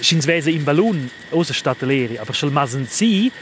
Schins 0.00 0.26
wese 0.28 0.50
in 0.52 0.64
ballun 0.64 1.08
osa 1.32 1.54
stateleri, 1.56 2.18
aber 2.20 2.36
schel 2.36 2.52
masen 2.52 2.84
si 2.86 3.32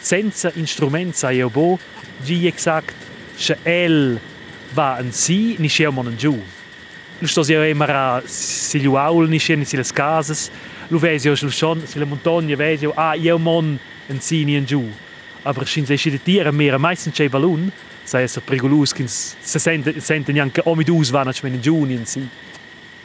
senza 0.00 0.50
instrument 0.56 1.14
sa 1.14 1.30
io 1.30 1.46
bo 1.50 1.78
gi 2.26 2.48
exakt 2.48 2.96
che 3.38 3.54
el 3.62 4.18
va 4.74 4.98
en 4.98 5.12
si 5.12 5.54
ni 5.58 5.68
scheu 5.68 5.92
mon 5.92 6.10
giù. 6.18 6.34
Lu 7.20 7.28
sto 7.28 7.44
io 7.46 7.62
immer 7.62 7.90
a 7.90 8.22
silu 8.26 8.96
aul 8.96 9.28
ni 9.28 9.38
scheni 9.38 9.64
si 9.64 9.76
les 9.76 9.92
casas. 9.92 10.50
Lu 10.88 10.98
vesio 10.98 11.36
schon 11.36 11.86
si 11.86 11.98
le 12.00 12.06
montagne 12.06 12.56
vesio 12.56 12.92
ah 12.96 13.14
io 13.14 13.38
mon 13.38 13.78
en 14.08 14.20
si 14.20 14.44
ni 14.44 14.56
en 14.56 14.66
giù 14.66 14.82
aber 15.42 15.66
sin 15.66 15.86
se 15.86 15.96
si 15.96 16.20
tiere 16.22 16.50
mehr 16.52 16.78
meistens 16.78 17.14
c'è 17.14 17.28
balloon 17.28 17.70
sai 18.04 18.24
es 18.24 18.40
pericoloso 18.44 18.94
che 18.94 19.06
se 19.06 19.58
sente 19.58 20.00
sente 20.00 20.32
neanche 20.32 20.62
omidus 20.64 21.10
vanno 21.10 21.30
a 21.30 21.46
in 21.46 21.60
giugno 21.60 22.04
si 22.04 22.28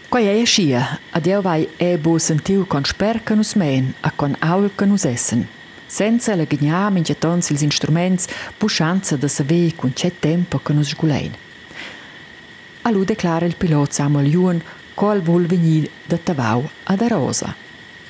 Quai 0.08 0.27
è 0.27 0.46
scia, 0.46 1.00
ad 1.10 1.25
io 1.25 1.42
vai 1.42 1.68
e 1.77 1.98
bo 1.98 2.18
sentiu 2.18 2.65
con 2.68 2.86
sperca 2.86 3.34
nus 3.34 3.56
men 3.56 3.94
a 4.01 4.12
con 4.12 4.36
aul 4.39 4.72
che 4.74 4.86
nus 4.86 5.04
essen. 5.04 5.48
Senza 5.88 6.36
la 6.36 6.46
gna 6.46 6.89
mince 6.89 7.18
tons 7.18 7.50
ils 7.50 7.62
instruments 7.62 8.27
bu 8.58 8.68
chance 8.68 9.18
da 9.18 9.27
saver 9.27 9.75
con 9.75 9.94
c'è 9.94 10.12
tempo 10.20 10.60
che 10.60 10.74
nus 10.74 10.89
sgulein. 10.89 11.34
A 12.84 12.92
lui 12.92 13.04
declara 13.04 13.46
il 13.46 13.58
pilot 13.58 13.92
Samuel 13.92 14.30
Juan 14.30 14.62
qual 14.94 15.22
vuol 15.22 15.48
venir 15.48 15.89
da 16.06 16.18
Tavau 16.18 16.70
ad 16.84 17.01
Arosa 17.01 17.64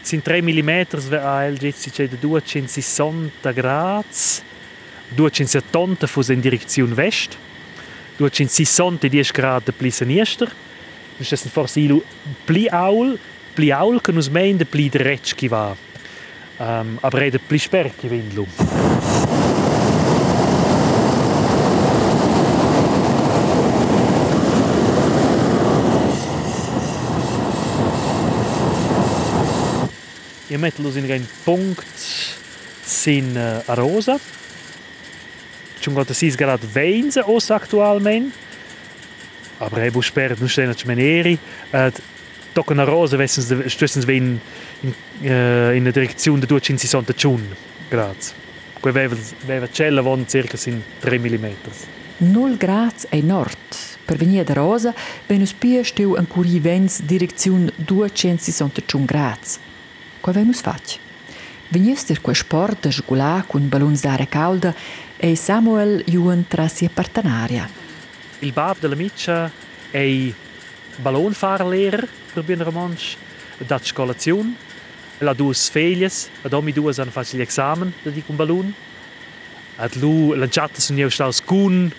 sind 0.06 0.22
3 0.22 0.42
mm 0.42 0.70
AL 1.12 1.58
c'è 1.58 2.08
260 2.08 3.54
gradi 3.54 4.06
270 5.16 6.08
fuss 6.08 6.30
in 6.30 6.40
direzione 6.40 6.94
vest 6.94 7.38
260 8.18 9.10
10 9.10 9.32
gradi 9.32 9.72
pli 9.72 9.92
sinister 9.92 10.52
das 11.18 11.32
ist 11.32 11.50
forse 11.50 11.80
ilu 11.80 12.04
pli 12.46 12.68
aul 12.68 13.18
pli 13.54 13.72
aul 13.72 14.02
che 14.02 14.12
nus 14.12 14.30
mein 14.30 14.58
de 14.58 14.66
pli 14.66 14.90
dretsch 14.90 15.34
ki 15.34 15.48
va 15.48 15.76
um, 16.58 16.98
aber 17.02 17.24
è 17.24 17.30
de 17.30 17.40
pli 17.40 17.58
sperchi 17.58 18.08
vindlu 18.08 18.46
Io 18.48 18.95
in 30.56 31.12
ein 31.12 31.28
Punkt 31.44 31.86
sin 32.84 33.36
uh, 33.36 33.62
a 33.66 33.74
rosa. 33.74 34.18
Ci 35.80 35.92
sono 35.92 36.06
6 36.08 36.36
gradi 36.36 36.68
20 36.68 37.24
os 37.26 37.50
attualmente. 37.50 38.36
Aber 39.60 39.84
ich 39.84 39.94
muss 39.94 40.08
sperren, 40.08 40.38
non 40.40 40.50
stehen 40.50 40.76
ci 40.76 40.88
meneri. 40.88 41.38
Uh, 41.72 41.92
Tocca 42.54 42.74
a 42.74 42.84
rosa, 42.86 43.18
wir 43.18 44.16
in, 44.16 44.40
in, 44.82 44.94
uh, 45.24 45.72
in 45.74 45.84
der 45.84 45.94
Direktion 45.94 46.40
der 46.40 46.48
260 46.48 47.42
gradi. 47.90 48.18
Quei 48.80 49.10
veva 49.46 49.68
cella 49.72 50.02
von 50.02 50.28
circa 50.28 50.58
sin 50.58 50.82
3 51.00 51.20
mm. 51.20 51.46
0 52.18 52.58
gradi 52.58 53.08
è 53.10 53.20
nord. 53.20 53.58
Per 54.06 54.18
venire 54.18 54.44
da 54.44 54.54
rosa, 54.54 54.94
venus 55.28 55.54
pia 55.54 55.84
stiu 55.84 56.14
ancora 56.14 56.48
i 56.48 56.60
vents 56.60 57.02
direzione 57.02 57.74
261 57.76 59.06
gradi. 59.06 59.48
Qua 60.26 60.34
venus 60.34 60.62
fac. 60.62 60.98
Veniester 61.70 62.20
quei 62.20 62.34
sport 62.34 62.80
da 62.82 62.92
sgulà 62.92 63.44
cun 63.46 63.70
ballons 63.70 64.02
d'aria 64.02 64.26
calda 64.26 64.74
e 65.18 65.36
Samuel 65.36 66.02
Juan 66.08 66.48
tra 66.48 66.68
sia 66.68 66.90
partenaria. 66.92 67.70
Il 68.40 68.52
bab 68.52 68.78
della 68.80 68.96
miccia 68.96 69.52
è 69.92 70.34
ballonfahrlehrer 70.98 72.10
per 72.34 72.44
bien 72.44 72.64
romansch, 72.64 73.18
dat 73.68 73.86
scolazione. 73.86 74.56
La 75.20 75.34
duas 75.34 75.70
felias, 75.70 76.28
ad 76.42 76.54
omi 76.54 76.72
duas 76.72 76.98
han 76.98 77.12
fatto 77.12 77.38
gli 77.38 77.42
examen 77.42 77.94
da 78.02 78.10
di 78.10 78.24
con 78.24 78.36
ballon. 78.36 78.74
Ad 79.76 79.94
lu 79.98 80.34
lanciata 80.34 80.82
su 80.82 80.92
neu 80.94 81.10
staus 81.10 81.40
cun 81.44 81.94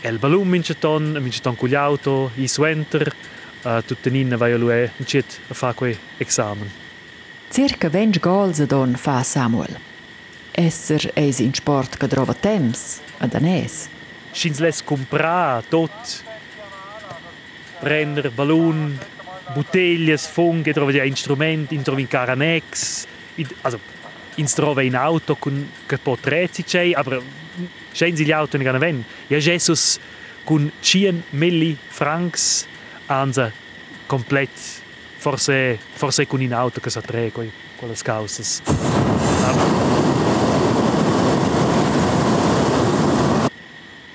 el 0.00 0.18
ballon 0.18 0.48
minceton, 0.48 1.18
minceton 1.20 1.56
con 1.56 1.68
gli 1.68 1.74
auto, 1.74 2.30
i 2.36 2.48
suenter, 2.48 3.14
uh, 3.64 3.82
tuttenina 3.84 4.38
vai 4.38 4.52
a 4.52 4.56
lui 4.56 4.72
e 4.72 4.92
a 5.48 5.52
fa 5.52 5.74
quei 5.74 5.94
examen. 6.16 6.86
Circa 7.50 7.88
20 7.88 8.18
gols 8.20 8.62
don 8.66 8.94
fa 8.94 9.22
Samuel. 9.22 9.78
Esser 10.52 11.10
eis 11.14 11.38
in 11.38 11.54
sport 11.54 11.96
che 11.96 12.06
trova 12.06 12.34
temps, 12.34 13.00
ad 13.18 13.34
anes. 13.34 13.88
Schins 14.32 14.58
les 14.60 14.82
comprar 14.84 15.64
tot. 15.64 16.24
Brenner, 17.80 18.30
ballon, 18.30 18.98
bottiglie, 19.54 20.18
funghe, 20.18 20.72
trova 20.72 20.92
ja 20.92 21.04
instrumenti, 21.04 21.74
in 21.74 21.82
trova 21.82 22.00
in 22.00 22.06
caranex. 22.06 23.06
Also, 23.62 23.80
ins 24.36 24.52
trova 24.52 24.82
in 24.82 24.94
auto 24.94 25.36
con 25.36 25.70
che 25.86 25.98
potrezzi 25.98 26.64
c'è, 26.64 26.92
aber 26.92 27.22
scenzi 27.92 28.24
gli 28.24 28.32
auto 28.32 28.56
in 28.56 28.78
ven. 28.78 29.04
Ja 29.26 29.38
Jesus 29.38 29.98
con 30.44 30.70
100 30.80 31.28
milli 31.30 31.76
francs 31.88 32.66
anza 33.06 33.50
komplett 34.06 34.77
forse, 35.18 35.78
forse 35.92 36.26
con 36.26 36.40
in 36.40 36.54
auto 36.54 36.80
si 36.88 37.00
tre 37.00 37.32
con 37.32 37.50
quelle 37.76 37.94
cause. 38.02 38.62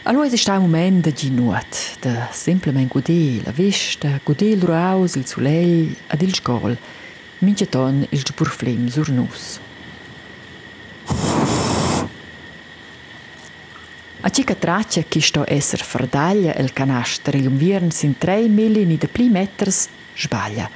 Allora 0.03 0.27
è 0.27 0.35
stato 0.35 0.59
un 0.59 0.69
momento 0.69 1.09
di 1.11 1.29
nuot, 1.29 1.97
di 1.99 2.09
semplicemente 2.31 2.93
godere 2.93 3.43
la 3.43 3.51
vista, 3.51 4.19
godere 4.23 4.51
il 4.51 4.61
raus, 4.61 5.15
il 5.15 5.25
soleil 5.25 5.95
ed 6.07 6.21
il 6.21 6.33
sgol, 6.33 6.77
mince 7.39 7.69
ton 7.69 8.05
il 8.09 8.23
purflem 8.33 8.87
sur 8.87 9.09
nus. 9.09 9.59
A 14.25 14.29
cica 14.29 14.55
traccia 14.55 15.03
che 15.05 15.19
sto 15.19 15.43
esser 15.45 15.81
fardaglia 15.81 16.55
il 16.55 16.71
canastre 16.71 17.37
il 17.37 17.49
viern 17.49 17.91
sin 17.91 18.17
3 18.17 18.47
millini 18.47 18.97
de 18.97 19.07
pli 19.07 19.27
meters 19.27 19.89
sbaglia. 20.15 20.69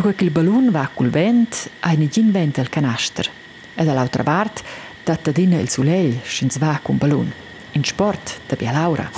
Perché 0.00 0.22
il 0.22 0.30
ballon 0.30 0.70
va 0.70 0.88
col 0.94 1.10
vent, 1.10 1.68
ha 1.80 1.90
in 1.90 2.08
gin 2.08 2.30
vent 2.30 2.58
al 2.58 2.68
canaster. 2.68 3.28
E 3.74 3.82
dall'altra 3.82 4.22
parte, 4.22 4.62
tattadina 5.02 5.58
il 5.58 5.68
soleil, 5.68 6.20
scins 6.22 6.56
va 6.58 6.78
con 6.80 6.96
ballon. 6.96 7.28
In 7.72 7.82
sport, 7.82 8.38
da 8.46 8.54
Bia 8.54 8.70
Laura. 8.70 9.10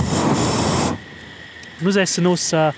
Noi 1.81 2.01
essen 2.01 2.25
nos 2.25 2.53
uh, 2.53 2.73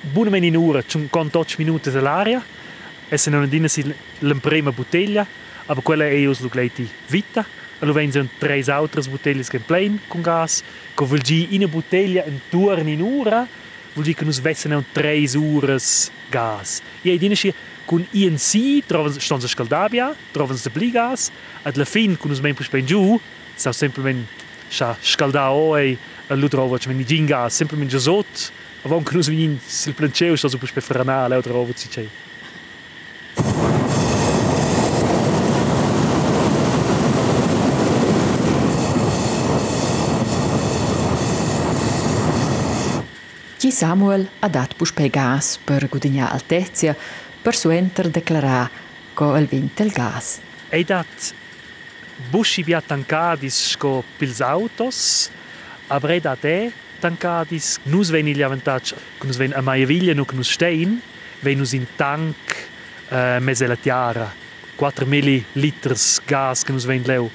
buona 0.00 0.30
meninura, 0.30 0.82
ci 0.82 1.06
con 1.08 1.28
8 1.30 1.54
minuti 1.58 1.88
dell'aria. 1.90 2.44
Essen 3.08 3.32
non 3.34 3.48
dina 3.48 3.68
la 4.18 4.34
prima 4.34 4.72
bottiglia, 4.72 5.24
aber 5.66 5.84
quella 5.84 6.08
è 6.08 6.26
us 6.26 6.40
lugleti 6.40 6.90
vita. 7.06 7.46
E 7.78 7.86
lo 7.86 7.92
vengono 7.92 8.28
tre 8.38 8.60
altre 8.66 9.02
bottiglie 9.02 9.44
che 9.44 9.60
plain 9.60 10.00
con 10.08 10.20
gas, 10.20 10.64
che 10.92 11.04
vuol 11.04 11.20
dire 11.20 11.46
in 11.54 11.62
una 11.62 11.70
bottiglia 11.70 12.24
un 12.26 12.40
turno 12.48 12.88
in 12.88 13.02
ora, 13.02 13.46
dire 14.02 14.14
che 14.14 14.24
noi 14.24 14.40
vessen 14.40 14.84
3 14.92 15.30
ore 15.36 15.78
gas. 16.30 16.82
E 17.02 17.10
aí 17.10 17.18
dinas 17.18 17.46
con 17.84 18.04
INC 18.10 18.86
trovan 18.86 19.12
stanza 19.20 19.46
scaldabia, 19.46 20.14
trovan 20.32 20.56
se 20.56 20.70
pligas, 20.70 21.30
ad 21.62 21.76
la 21.76 21.84
fin 21.84 22.16
con 22.16 22.30
os 22.30 22.40
membros 22.40 22.68
ben 22.68 22.84
giù, 22.84 23.20
Sau 23.56 23.72
semplicemente 23.72 24.42
scha 24.68 24.96
scaldà 25.00 25.52
oi 25.52 25.96
e 26.26 26.34
lu 26.34 26.48
trovo 26.48 26.76
che 26.76 26.92
mi 26.92 27.04
ginga 27.04 27.48
semplicemente 27.48 27.98
sot 27.98 28.50
avon 28.82 29.02
che 29.02 29.14
nus 29.14 29.28
vin 29.28 29.58
sil 29.62 29.94
planceu 29.94 30.34
sto 30.34 30.48
super 30.48 30.68
speferanale 30.68 31.36
o 31.36 31.40
trovo 31.40 31.72
ci 31.72 31.88
c'è. 31.88 32.06
Samuel 43.74 44.28
ha 44.40 44.48
dat 44.48 44.76
puspei 44.78 45.10
gas 45.10 45.58
per 45.58 45.88
gudignar 45.90 46.30
altezia 46.32 46.94
per 47.42 47.56
suenter 47.58 48.10
declarar 48.10 48.70
co 49.14 49.34
el 49.36 49.48
vint 49.50 49.80
el 49.82 49.90
gas. 49.90 50.38
Ei 50.70 50.84
dat 50.86 51.34
busci 52.30 52.62
via 52.62 52.80
tancadis 52.80 53.56
sco 53.72 54.04
pils 54.18 54.40
autos, 54.40 55.30
aber 55.88 56.14
ei 56.14 56.22
dat 56.22 56.44
e 56.44 56.70
tancadis 57.00 57.78
nus 57.90 58.10
ven 58.10 58.28
il 58.28 58.42
avantage, 58.42 58.94
che 59.18 59.26
nus 59.26 59.36
ven 59.36 59.52
a 59.54 59.60
maia 59.60 60.14
nu 60.14 60.24
che 60.24 60.36
nus 60.36 60.52
stein, 60.52 61.02
ven 61.42 61.58
nus 61.58 61.72
in 61.72 61.86
tank 61.96 62.36
uh, 63.10 63.40
mesela 63.40 63.76
tiara, 63.76 64.30
4 64.76 65.06
milliliters 65.06 66.22
gas 66.26 66.64
che 66.64 66.72
nus 66.72 66.86
ven 66.86 67.02
leu. 67.06 67.30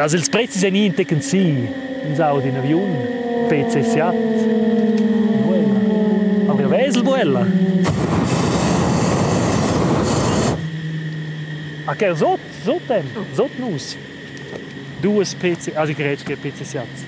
Also 0.00 0.16
ils 0.16 0.28
prezzi 0.28 0.58
sen 0.58 0.74
in 0.74 0.94
tecken 0.94 1.22
si, 1.22 1.38
in 1.38 2.14
Saudi 2.16 2.48
in 2.48 2.56
avion, 2.56 4.75
PC 7.16 7.22
Seat. 7.22 7.24
Wesel 7.24 7.32
buella. 7.32 7.46
Ah, 11.84 11.94
che 11.94 12.14
sot, 12.14 12.40
sotem, 12.62 13.06
sot 13.32 13.58
nus. 13.58 13.96
Duas 15.00 15.34
PC, 15.34 15.72
also 15.74 15.92
ich 15.92 15.98
rede 15.98 16.22
che 16.24 16.36
PC 16.36 16.64
Siats. 16.64 17.04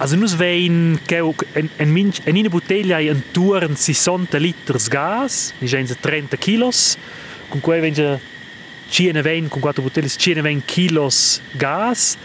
Also 0.00 0.16
nus 0.16 0.36
che 0.36 1.18
en 1.52 1.70
en 1.76 1.92
minch 1.92 2.20
en 2.24 2.36
ina 2.36 2.48
bottiglia 2.48 2.98
un 2.98 3.22
turn 3.32 3.74
60 3.74 4.38
liters 4.38 4.88
gas, 4.88 5.54
ni 5.58 5.66
genza 5.66 5.94
30 5.94 6.36
kilos, 6.36 6.96
con 7.48 7.60
cui 7.60 7.80
venge 7.80 8.20
cine 8.88 9.22
vein 9.22 9.48
con 9.48 9.60
quattro 9.60 9.82
bottiglie 9.82 10.08
cine 10.08 10.40
vein 10.40 10.62
kilos 10.64 11.40
gas. 11.56 12.16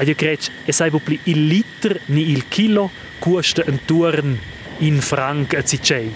Ed 0.00 0.06
io 0.06 0.14
credo 0.14 0.42
che 0.64 0.70
sai 0.70 0.90
pli 0.90 1.18
il 1.24 1.48
liter 1.48 2.00
ni 2.06 2.30
il 2.30 2.46
kilo 2.46 2.88
costa 3.18 3.64
un 3.66 3.80
turn 3.84 4.38
in 4.78 5.00
franc 5.00 5.54
a 5.54 5.64
Cicei. 5.64 6.14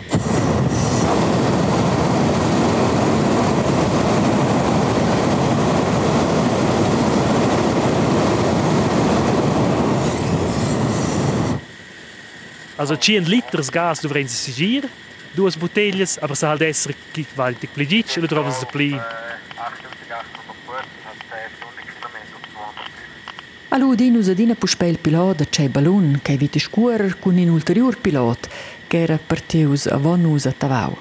Also 12.76 12.96
100 12.96 13.28
liters 13.28 13.68
gas 13.68 14.00
dovremmo 14.00 14.28
sigir, 14.28 14.88
due 15.32 15.50
bottiglie, 15.58 16.06
aber 16.20 16.36
sa 16.36 16.50
halt 16.50 16.62
essere 16.62 16.94
che 17.10 17.24
valti 17.34 17.66
pli 17.66 17.86
gic, 17.86 18.16
lo 18.16 18.26
trovano 18.26 18.52
se 18.52 18.66
pli 18.66 18.96
Aludi 23.74 24.10
nus 24.10 24.28
adina 24.28 24.54
puspel 24.54 24.98
pilot 24.98 25.48
c'è 25.48 25.68
balun 25.68 26.20
che 26.20 26.36
viti 26.36 26.58
scuor 26.58 27.18
con 27.18 27.38
un 27.38 27.48
ulterior 27.48 27.96
pilot 27.96 28.46
che 28.86 29.00
era 29.00 29.16
partius 29.16 29.86
avon 29.86 30.20
nus 30.20 30.44
a 30.44 30.52
Tavau. 30.52 30.92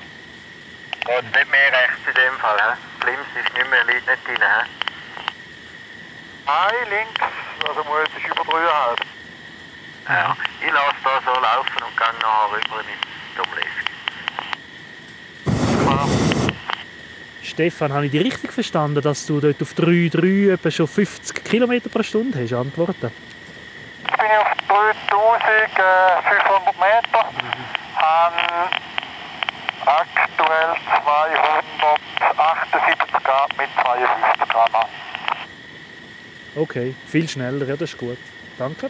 Geht 1.03 1.25
nicht 1.35 1.51
mehr 1.51 1.71
rechts 1.75 2.07
in 2.07 2.13
dem 2.15 2.35
Fall, 2.39 2.57
hä? 2.63 2.71
Links 3.03 3.27
ist 3.35 3.51
nicht 3.57 3.69
mehr, 3.69 3.83
liegt 3.83 4.07
nicht 4.07 4.23
drin, 4.25 4.39
hä? 4.39 4.63
Nein, 6.47 6.87
links, 6.95 7.19
also 7.67 7.83
muss 7.83 8.07
ich 8.17 8.25
über 8.31 8.45
drüber 8.47 8.75
halten. 8.83 9.09
Ja, 10.07 10.37
ich 10.63 10.71
lasse 10.71 10.95
da 11.03 11.19
so 11.27 11.33
laufen 11.41 11.83
und 11.83 11.95
gehe 11.99 12.13
nachher 12.23 12.55
rüber 12.55 12.79
in 12.79 12.87
die 12.87 12.99
Domlesk. 13.35 13.70
Stefan, 17.51 17.91
habe 17.91 18.05
ich 18.05 18.11
dich 18.11 18.23
richtig 18.23 18.53
verstanden, 18.53 19.01
dass 19.01 19.25
du 19.25 19.41
dort 19.41 19.61
auf 19.61 19.73
3,3 19.73 20.53
etwa 20.53 20.71
schon 20.71 20.87
50 20.87 21.43
km 21.43 21.81
pro 21.91 22.01
Stunde 22.01 22.41
hast 22.41 22.53
antworten? 22.53 23.11
Ich 24.05 24.11
bin 24.17 24.27
auf 24.39 24.47
3500 24.69 26.79
Meter, 26.79 27.25
habe 27.95 28.69
aktuell 29.85 30.77
278 31.03 33.21
Grad 33.21 33.57
mit 33.57 33.67
52 33.81 34.47
Grad. 34.47 34.87
Okay, 36.55 36.95
viel 37.07 37.27
schneller, 37.27 37.67
ja, 37.67 37.75
das 37.75 37.91
ist 37.91 37.97
gut. 37.97 38.17
Danke. 38.57 38.89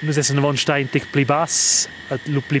Nu 0.00 0.12
se 0.12 0.22
se 0.22 0.34
ne 0.34 0.42
von 0.42 0.56
stein 0.56 0.88
pli 0.88 1.24
bass, 1.24 1.88
at 2.10 2.26
lu 2.26 2.40
pli 2.40 2.60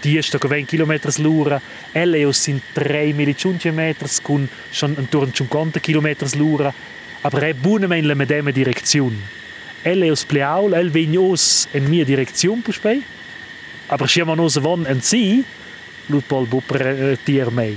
pleun, 0.00 0.18
uh, 0.18 0.18
kun, 0.18 0.18
der 0.18 0.18
ist 0.18 0.32
jetzt 0.32 0.40
10 0.40 0.66
20 0.66 0.66
km 0.66 1.22
l'ora, 1.22 1.60
Eleos 1.92 2.44
sind 2.44 2.62
3 2.74 3.14
millimeters 3.14 4.22
con 4.22 4.48
schon 4.72 4.96
intorno 4.96 5.28
a 5.28 5.32
50 5.32 5.80
km 5.80 6.16
l'ora, 6.36 6.72
aber 7.22 7.42
è 7.42 7.54
buona 7.54 7.96
in 7.96 8.06
la 8.06 8.14
medesima 8.14 8.50
direzione. 8.50 9.16
Eleos 9.82 10.24
pleaul, 10.24 10.74
el 10.74 10.90
vignos 10.90 11.68
in 11.72 11.84
mia 11.84 12.04
direzione 12.04 12.62
puspei, 12.62 13.02
aber 13.88 14.08
siamo 14.08 14.34
nos 14.34 14.58
von 14.58 14.86
en 14.86 15.00
si, 15.00 15.44
lut 16.06 16.24
pol 16.26 16.46
bupper 16.46 17.18
tier 17.24 17.50
mei. 17.50 17.76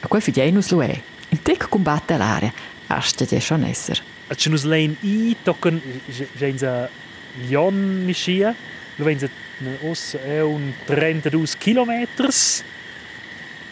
A 0.00 0.06
quei 0.06 0.20
fidienus 0.20 0.70
lo 0.72 0.82
è. 0.82 1.00
In 1.30 1.42
tec 1.42 1.68
combatte 1.68 2.16
l'area. 2.16 2.52
Asta 2.88 3.24
de 3.24 3.38
schon 3.38 3.64
esser. 3.64 4.02
At 4.28 4.40
se 4.40 4.48
nus 4.48 4.64
lein 4.64 4.96
i 5.00 5.36
tocken 5.42 5.80
genza 6.36 6.88
Lion 7.46 8.04
mischia, 8.04 8.54
lo 8.96 9.04
venza 9.04 9.28
os 9.82 10.14
è 10.14 10.40
un 10.40 10.72
32 10.84 11.46
km. 11.58 12.06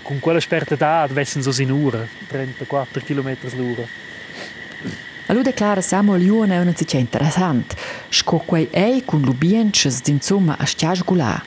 Con 0.02 0.20
quella 0.20 0.40
sperta 0.40 0.76
da 0.76 1.08
vessen 1.10 1.42
so 1.42 1.60
in 1.60 1.70
ura, 1.70 2.06
34 2.28 3.02
km 3.04 3.36
l'ora. 3.56 3.86
Allo 5.28 5.42
declara 5.42 5.80
Samuel 5.80 6.22
Juan 6.22 6.52
è 6.52 6.60
una 6.60 6.72
zicia 6.72 6.98
interessant, 6.98 7.74
sco 8.08 8.36
quei 8.38 8.68
ei 8.70 9.02
cun 9.04 9.22
lubienches 9.22 10.02
d'insomma 10.02 10.56
a 10.56 10.64
stiage 10.64 11.02
gulà. 11.04 11.42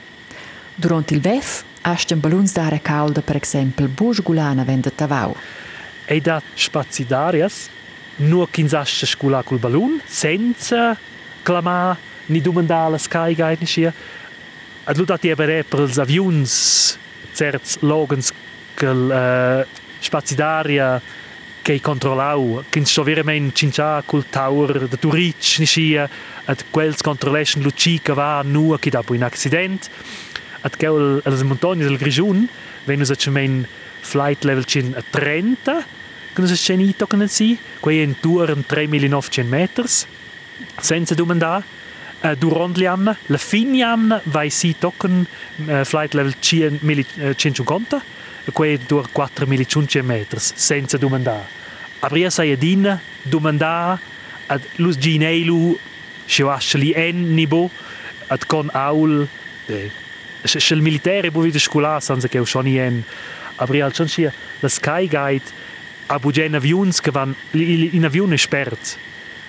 Durant 0.74 1.10
il 1.10 1.20
VEF, 1.20 1.64
asten 1.82 2.20
baluns 2.20 2.52
d'area 2.52 2.80
calda, 2.80 3.22
per 3.22 3.36
exempel, 3.36 3.88
busch 3.88 4.22
gulana 4.22 4.64
vende 4.64 4.94
tavau. 4.94 5.34
Ei 6.10 6.18
dat 6.18 6.42
spazidarias, 6.58 7.68
nur 8.16 8.48
kinsascha 8.50 9.06
scula 9.06 9.44
col 9.46 9.60
balloon, 9.62 10.00
senza 10.06 10.96
clamar 11.42 11.96
ni 12.26 12.40
domandare 12.40 12.98
sky 12.98 13.34
guide 13.34 13.60
niscia. 13.60 13.92
Ad 14.84 14.96
lu 14.98 15.04
dat 15.06 15.24
ebere 15.24 15.62
per 15.62 15.84
els 15.84 16.00
avions 16.02 16.98
certs 17.32 17.78
logens 17.86 18.32
che 18.74 18.90
uh, 18.90 19.62
spazidaria 20.00 21.00
che 21.62 21.80
controllau, 21.80 22.64
che 22.68 22.84
sto 22.84 23.04
veramente 23.04 23.54
cincia 23.54 24.02
col 24.04 24.24
tower 24.28 24.88
de 24.88 24.98
Turic 24.98 25.58
niscia, 25.58 26.08
ad 26.44 26.64
quels 26.70 27.02
controllation 27.02 27.62
lucica 27.62 28.14
va 28.14 28.42
nu 28.42 28.76
che 28.80 28.90
dopo 28.90 29.12
un 29.12 29.22
accident. 29.22 29.88
Ad 30.62 30.76
quel 30.76 31.20
als 31.24 31.42
montagne 31.42 31.84
del 31.84 31.98
Grigiun, 31.98 32.48
wenn 32.84 33.00
us 33.00 33.10
a 33.10 33.16
flight 34.00 34.44
level 34.44 34.64
cin 34.64 34.94
a 34.96 35.02
30, 35.08 35.84
che 36.32 36.40
nos 36.40 36.52
sceni 36.52 36.88
i 36.88 36.96
toccano 36.96 37.26
si, 37.26 37.58
quei 37.80 38.02
in 38.02 38.18
tour 38.20 38.54
3900 38.66 39.44
meters, 39.44 40.06
senza 40.80 41.14
domandare. 41.14 41.78
Uh, 42.22 42.34
durant 42.34 42.76
l'anno, 42.76 43.16
la 43.26 43.38
fine 43.38 43.82
anno 43.82 44.20
vai 44.24 44.50
si 44.50 44.76
toccano 44.78 45.24
uh, 45.56 45.84
flight 45.84 46.12
level 46.12 46.34
150, 46.38 48.02
quei 48.52 48.78
dur 48.86 49.10
4500 49.10 50.02
meters, 50.02 50.52
senza 50.54 50.98
domandare. 50.98 51.58
Aber 52.00 52.18
io 52.18 52.28
sai 52.30 52.52
adina 52.52 53.00
domandare 53.22 53.98
ad 54.46 54.62
lus 54.76 54.96
gineilu 54.96 55.78
sciuasceli 56.26 56.92
en 56.92 57.34
nibo. 57.34 57.70
Ad 58.26 58.46
con 58.46 58.68
aul 58.72 59.26
eh, 59.66 59.90
se 60.42 60.74
il 60.74 60.82
militare 60.82 61.30
bu 61.30 61.42
vide 61.42 61.58
scola 61.58 62.00
senza 62.00 62.28
che 62.28 62.44
schon 62.44 62.66
en 62.66 63.04
aber 63.56 63.76
io 63.76 63.84
al 63.84 63.92
schon 63.92 64.08
sia 64.08 64.32
la 64.60 64.68
sky 64.68 65.06
guide 65.06 65.44
a 66.10 66.18
bugen 66.18 66.54
avions 66.54 67.00
che 67.00 67.10
van 67.10 67.34
in 67.52 68.04
avione 68.04 68.36
spert. 68.36 68.98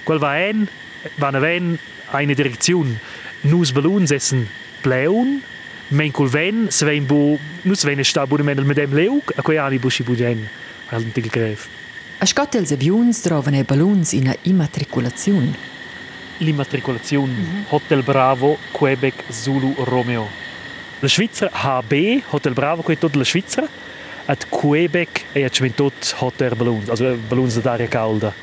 Quel 0.04 0.20
va 0.20 0.38
en, 0.38 0.68
van 1.16 1.36
aven 1.36 1.80
eine 2.12 2.36
Direktion. 2.36 3.00
Nus 3.42 3.72
Ballons 3.72 4.12
essen 4.12 4.48
pleun, 4.82 5.42
men 5.90 6.12
col 6.12 6.30
ven, 6.30 6.68
se 6.70 6.86
ven 6.86 7.06
bu, 7.06 7.40
nus 7.66 7.84
ven 7.84 8.04
sta 8.06 8.28
bu 8.28 8.38
men 8.44 8.62
mit 8.66 8.78
dem 8.78 8.94
leug, 8.94 9.34
a 9.36 9.42
quei 9.42 9.58
ani 9.58 9.80
bushi 9.80 10.04
bugen, 10.04 10.46
al 10.90 11.04
tig 11.12 11.32
gref. 11.34 11.68
A 12.22 12.26
scott 12.30 12.56
els 12.56 12.72
avions 12.72 13.24
trovan 13.26 13.58
e 13.58 13.64
ballons 13.66 14.14
in 14.14 14.30
a 14.30 14.36
immatriculazione. 14.44 15.70
l'immatricolazione 16.42 17.32
mm-hmm. 17.32 17.64
Hotel 17.70 18.02
Bravo 18.02 18.58
Quebec 18.72 19.26
Zulu 19.30 19.76
Romeo. 19.78 20.28
La 21.00 21.08
Svizzera 21.08 21.52
HB 21.54 22.24
Hotel 22.30 22.54
Bravo 22.54 22.84
è 22.86 22.98
tutta 22.98 23.18
la 23.18 23.24
Svizzera 23.24 23.68
at 24.26 24.46
Quebec 24.50 25.26
e 25.34 25.44
at 25.44 25.60
tot 25.76 26.16
Hotel 26.20 26.56
Ballons, 26.56 26.90
also 26.90 27.18
Ballons 27.30 27.60
d'aria 27.62 27.88
calda. 27.88 28.34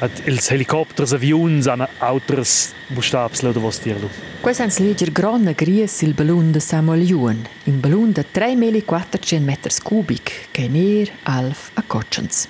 At 0.00 0.26
ils 0.26 0.48
helicopters, 0.48 1.12
avions 1.12 1.66
hanno 1.66 1.86
autres 1.98 2.72
bustabs 2.88 3.42
oder 3.42 3.60
was 3.60 3.80
dirlo. 3.80 4.08
Questa 4.40 4.64
è 4.64 4.70
legger 4.78 5.12
grande 5.12 5.54
gries 5.54 6.00
il 6.00 6.14
ballon 6.14 6.50
de 6.50 6.60
Samuel 6.60 7.04
Juan, 7.04 7.46
un 7.64 7.80
ballon 7.80 8.12
de 8.12 8.24
3400 8.30 9.44
meters 9.44 9.82
cubic 9.82 10.48
che 10.50 10.68
ner 10.68 11.10
alf 11.24 11.70
a 11.74 11.82
Cotchens. 11.82 12.48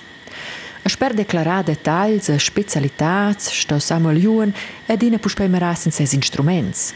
A 0.83 0.89
sper 0.89 1.13
declarar 1.13 1.63
detalhs 1.63 2.29
e 2.29 2.39
specialitats 2.39 3.51
sto 3.51 3.79
Samuel 3.79 4.17
Juan 4.17 4.53
ed 4.85 5.01
ina 5.01 5.19
puspeimeras 5.19 5.85
in 5.85 5.91
ses 5.91 6.13
instruments. 6.13 6.93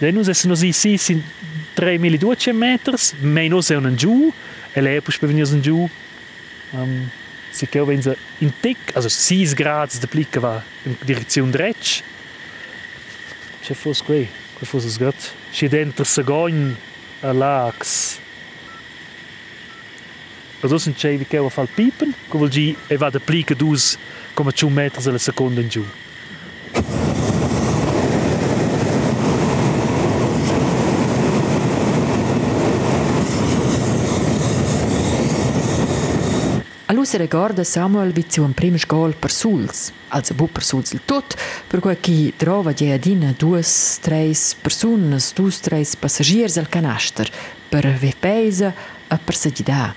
Ja, 0.00 0.10
nus 0.10 0.28
es 0.28 0.44
nos 0.44 0.62
ici 0.62 0.98
sin 0.98 1.22
3200 1.74 2.52
meters, 2.52 3.14
mei 3.20 3.48
nos 3.48 3.70
è 3.70 3.76
un 3.76 3.94
giù, 3.96 4.32
e 4.72 4.80
lei 4.80 5.00
puspeimeras 5.00 5.50
un 5.50 5.60
giù. 5.60 5.88
Um, 6.70 7.10
si 7.50 7.68
che 7.68 7.80
wenn 7.80 8.02
sie 8.02 8.16
in 8.38 8.52
Tick, 8.60 8.96
also 8.96 9.08
6 9.08 9.54
Grad 9.54 9.96
de 9.98 10.06
Blicke 10.08 10.40
war 10.40 10.64
in 10.84 10.96
Direktion 11.04 11.50
Dretsch. 11.50 12.02
C'è 13.62 13.74
fosse 13.74 14.02
qui, 14.02 14.28
qui 14.54 14.66
fosse 14.66 14.88
es 14.88 14.98
got. 14.98 15.14
C'è 15.52 15.68
dentro 15.68 16.04
Sagogn 16.04 16.74
a 17.20 17.32
Lax. 17.32 18.18
Also 20.60 20.78
sind 20.78 20.96
c'è 20.96 21.16
vi 21.16 21.26
che 21.26 21.48
fa 21.48 21.62
il 21.62 21.68
pipen, 21.72 22.10
che 22.10 22.36
vuol 22.36 22.48
dire 22.48 22.76
e 22.88 22.96
va 22.96 23.10
de 23.10 23.20
Blicke 23.20 23.54
dus 23.54 23.96
come 24.34 24.50
2 24.50 24.70
metri 24.70 25.08
alla 25.08 25.18
seconda 25.18 25.60
in 25.60 25.68
giù. 25.68 25.84
Si 37.04 37.18
ricorda 37.18 37.62
Samuel 37.64 38.12
vizio 38.12 38.44
un 38.44 38.54
primo 38.54 38.78
gol 38.86 39.14
per 39.14 39.30
Suls, 39.30 39.92
also 40.08 40.32
bu 40.32 40.50
per 40.50 40.64
Suls 40.64 40.92
il 40.92 41.02
tot, 41.04 41.36
per 41.66 41.78
cui 41.78 42.00
chi 42.00 42.32
trova 42.34 42.72
di 42.72 42.90
adina 42.90 43.34
due, 43.36 43.62
tre 44.00 44.32
persone, 44.60 45.18
due, 45.34 45.52
tre 45.60 45.86
passagieri 45.98 46.58
al 46.58 46.68
canaster, 46.70 47.30
per 47.68 47.86
vepesa 47.92 48.74
e 49.06 49.18
per 49.22 49.34
sedida. 49.34 49.94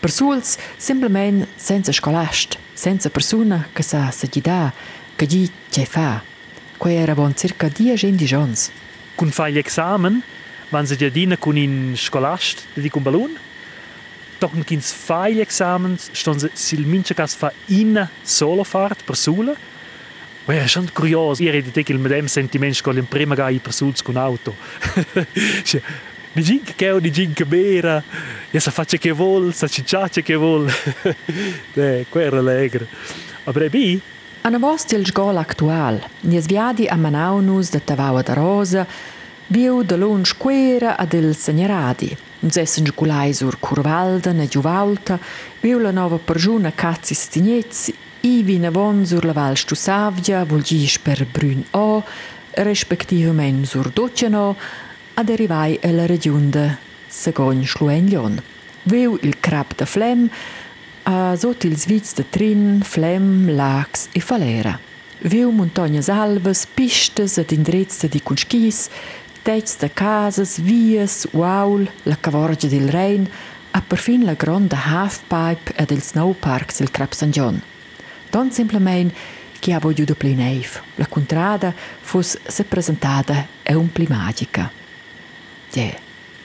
Per 0.00 0.10
Suls, 0.10 0.56
semplicemente 0.78 1.48
senza 1.56 1.92
scolast, 1.92 2.56
senza 2.72 3.10
persona 3.10 3.68
che 3.70 3.82
sa 3.82 4.10
sedida, 4.10 4.72
che 5.14 5.26
gli 5.26 5.48
c'è 5.70 5.84
fa. 5.84 6.22
Qui 6.78 6.94
era 6.94 7.14
bon 7.14 7.36
circa 7.36 7.68
10 7.68 8.08
indigioni. 8.08 8.54
Con 9.14 9.30
fai 9.30 9.52
l'examen, 9.52 10.22
vanno 10.70 10.86
si 10.86 11.04
adina 11.04 11.36
con 11.36 11.58
in 11.58 11.92
scolast, 11.96 12.64
di 12.72 12.88
con 12.88 13.02
ballon, 13.02 13.38
Fai 14.48 15.40
examens, 15.40 16.10
ston 16.12 16.38
se 16.38 16.50
sil 16.56 16.86
mincha 16.86 17.14
cas 17.14 17.34
fa 17.34 17.52
in 17.66 18.08
solofart 18.22 19.04
per 19.04 19.16
sula. 19.16 19.54
Ma 20.46 20.54
è 20.54 20.66
schon 20.66 20.88
curios, 20.92 21.38
io 21.40 21.50
redi 21.50 21.82
che 21.82 21.92
il 21.92 21.98
medem 21.98 22.26
sentiment 22.26 22.74
scol 22.74 22.96
in 22.96 23.06
prima 23.06 23.34
gai 23.34 23.58
per 23.58 23.72
suls 23.72 24.02
con 24.02 24.16
auto. 24.16 24.54
Di 26.32 26.44
gin 26.44 26.62
che 26.76 26.90
ho 26.92 27.00
di 27.00 27.10
gin 27.10 27.32
che 27.32 27.44
bera, 27.44 28.00
e 28.52 28.60
sa 28.60 28.70
faccia 28.70 28.96
che 28.98 29.10
vol, 29.10 29.52
sa 29.52 29.66
cicciace 29.66 30.22
che 30.22 30.36
vol. 30.36 30.70
eh, 31.74 32.06
qua 32.08 32.22
era 32.22 32.38
allegro. 32.38 32.86
Ma 33.42 33.50
brebi? 33.50 34.00
Ana 34.42 34.58
vosti 34.58 34.94
il 34.94 35.04
sgol 35.04 35.36
actual, 35.36 36.00
nies 36.20 36.46
viadi 36.46 36.86
a 36.86 36.94
Manaunus 36.94 37.70
de 37.70 37.82
Tavaua 37.82 38.22
da 38.22 38.32
Rosa, 38.34 38.86
viu 39.50 39.82
de 39.82 39.96
lun 39.96 40.24
squera 40.24 40.96
ad 40.96 41.12
il 41.12 41.34
segneradi. 41.34 42.16
Uns 42.40 42.56
essen 42.56 42.84
giuculai 42.84 43.32
sur 43.34 43.58
Curvalda, 43.58 44.32
ne 44.32 44.46
Giuvalta, 44.46 45.18
viu 45.60 45.78
la 45.78 45.90
nova 45.90 46.18
pergiuna 46.18 46.72
cazzi 46.72 47.14
stignezzi, 47.14 47.94
ivi 48.20 48.58
ne 48.58 48.70
von 48.70 49.04
sur 49.04 49.24
la 49.24 49.32
Val 49.32 49.56
Stusavgia, 49.56 50.44
vulgis 50.44 50.98
per 50.98 51.26
Brün 51.26 51.64
O, 51.72 52.02
respektivament 52.54 53.66
sur 53.66 53.90
Docciano, 53.90 54.56
ad 55.14 55.28
arrivai 55.28 55.78
e 55.80 55.92
la 55.92 56.06
regione 56.06 56.48
de 56.48 56.76
Segogn 57.08 57.64
Schluenglion. 57.64 58.40
Viu 58.84 59.18
il 59.22 59.40
crab 59.40 59.74
de 59.76 59.84
Flem, 59.84 60.30
a 61.02 61.34
sot 61.36 61.64
il 61.64 61.76
svizz 61.76 62.14
de 62.14 62.24
Trin, 62.30 62.80
Flem, 62.82 63.50
Lax 63.54 64.08
e 64.12 64.20
Falera. 64.20 64.78
Viu 65.22 65.50
montagnas 65.50 66.08
alves, 66.08 66.64
pistes 66.64 67.36
ed 67.36 67.50
indrezze 67.52 68.08
di 68.08 68.22
cunschis, 68.22 68.88
Tets 69.42 69.78
de 69.78 69.88
casas, 69.88 70.58
vias, 70.58 71.26
uaul, 71.32 71.88
la 72.04 72.16
cavorgia 72.16 72.68
del 72.68 72.88
Rhein, 72.88 73.28
a 73.70 73.80
perfin 73.80 74.24
la 74.24 74.34
gronda 74.34 74.76
halfpipe 74.76 75.72
ed 75.76 75.90
il 75.90 76.02
snowpark 76.02 76.76
del 76.76 76.90
Crab 76.90 77.12
San 77.12 77.30
John. 77.30 77.62
Don 78.30 78.50
simplement 78.52 79.12
che 79.58 79.72
ha 79.72 79.78
vogliuto 79.78 80.14
pli 80.14 80.34
neiv. 80.34 80.80
La 80.96 81.06
contrada 81.06 81.72
fus 82.00 82.38
se 82.46 82.64
presentata 82.64 83.46
e 83.62 83.74
un 83.74 83.90
pli 83.90 84.06
magica. 84.08 84.70
Yeah. 85.72 85.96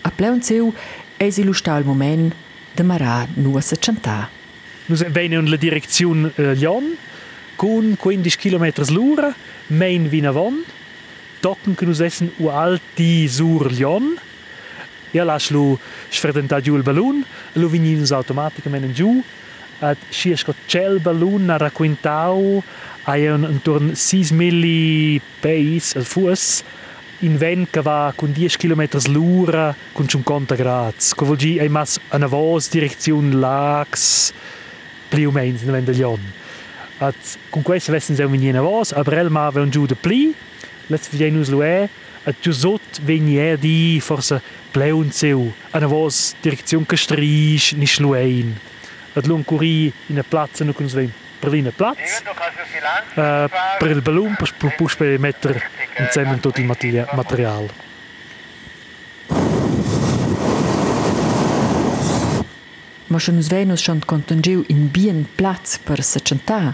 A 0.01 0.11
pleun 0.11 0.41
seu 0.41 0.73
es 1.17 1.37
illustrau 1.37 1.79
il 1.79 1.85
moment 1.85 2.33
de 2.75 2.83
marà 2.83 3.27
nua 3.35 3.61
se 3.61 3.75
cantà. 3.75 4.29
Nus 4.85 5.03
venne 5.09 5.35
in 5.35 5.49
la 5.49 5.57
direzione 5.57 6.31
uh, 6.35 6.53
Lyon, 6.53 6.95
con 7.55 7.95
15 7.97 8.37
km 8.37 8.71
l'ora, 8.91 9.33
main 9.67 10.07
vinavon, 10.07 10.63
tocken 10.63 10.84
che 11.75 11.85
nus 11.85 11.99
essen 11.99 12.31
u 12.37 12.47
alti 12.47 13.27
sur 13.27 13.69
Lyon. 13.71 14.17
Ja 15.11 15.23
las 15.23 15.51
lu 15.51 15.77
sfredenta 16.09 16.59
giù 16.59 16.75
il 16.75 16.81
ballon, 16.81 17.23
lu 17.53 17.69
vininus 17.69 18.11
automaticamente 18.11 18.91
giù, 18.91 19.23
ad 19.79 19.97
sciesco 20.09 20.55
cel 20.65 20.99
ballon 20.99 21.49
a 21.49 21.57
racquintau 21.57 22.63
hai 23.03 23.27
un 23.27 23.47
intorno 23.49 23.91
6.000 23.91 25.19
pace 25.39 25.97
al 25.97 26.05
fuss 26.05 26.63
in 27.19 27.37
vent 27.37 27.69
che 27.69 27.81
va 27.81 28.11
con 28.15 28.31
10 28.31 28.57
km 28.57 28.87
l'ora 29.11 29.75
con 29.91 30.07
50 30.07 30.55
gradi. 30.55 30.95
Che 31.15 31.25
vuol 31.25 31.37
dire 31.37 31.63
che 31.63 31.69
mas 31.69 31.99
una 32.09 32.27
voz 32.27 32.69
direzione 32.69 33.35
lax 33.35 34.33
più 35.07 35.31
o 35.33 35.39
in 35.39 35.57
vent 35.63 35.89
Lyon. 35.89 36.19
At, 36.97 37.15
con 37.49 37.61
questo 37.61 37.91
vessen 37.91 38.15
se 38.15 38.23
un 38.23 38.31
viene 38.31 38.59
voz, 38.59 38.93
aber 38.93 39.13
el 39.19 39.29
ma 39.29 39.51
un 39.53 39.69
giù 39.69 39.85
de 39.85 39.95
pli, 39.95 40.33
let's 40.87 41.09
viene 41.09 41.39
us 41.39 41.49
luè, 41.49 41.87
at 42.23 42.35
giù 42.41 42.51
sot 42.51 43.01
venier 43.01 43.57
di 43.57 43.99
forse 44.01 44.41
pleun 44.71 45.11
seu, 45.11 45.53
una 45.71 45.87
voz 45.87 46.35
direzione 46.41 46.85
che 46.85 46.97
strisch 46.97 47.73
ni 47.73 47.85
schluein. 47.85 48.59
At 49.13 49.25
lung 49.27 49.45
curi 49.45 49.93
in 50.07 50.19
a 50.19 50.23
platz 50.23 50.59
no 50.61 50.73
con 50.73 50.89
svein 50.89 51.13
Berliner 51.39 51.71
Platz. 51.71 52.21
Uh, 53.15 53.47
per 53.77 53.91
il 53.91 54.01
ballon 54.01 54.35
per, 54.35 54.53
per, 54.57 54.95
per 54.97 55.19
mettere 55.19 55.61
insieme 55.99 56.39
tutto 56.39 56.59
il 56.59 56.65
materiale. 56.65 57.83
Ma 63.07 63.19
schon 63.19 63.37
us 63.37 63.47
venus 63.47 63.81
schon 63.81 64.01
contungiu 64.03 64.63
in 64.67 64.89
bien 64.91 65.27
Platz 65.35 65.77
per 65.77 66.03
se 66.03 66.19
cantà, 66.21 66.73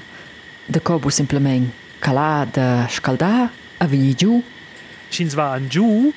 de 0.66 0.80
cobu 0.80 1.10
simplement 1.10 1.70
calà 2.00 2.48
de 2.50 2.88
scaldà 2.90 3.52
a 3.82 3.88
venir 3.88 4.16
giù. 4.16 4.42
Schins 5.10 5.34
va 5.34 5.52
an 5.52 5.68
giù, 5.68 6.14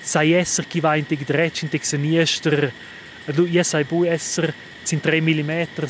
sai 0.00 0.32
esser 0.32 0.66
chi 0.66 0.80
va 0.80 0.96
in 0.96 1.06
teg 1.06 1.24
dretsch, 1.24 1.62
in 1.62 1.68
teg 1.68 1.84
seniester, 1.84 2.72
du 3.36 3.46
ja 3.46 3.62
sai 3.62 3.84
bu 3.84 4.04
esser, 4.04 4.52
zin 4.82 5.00
3 5.00 5.20
mm, 5.20 5.84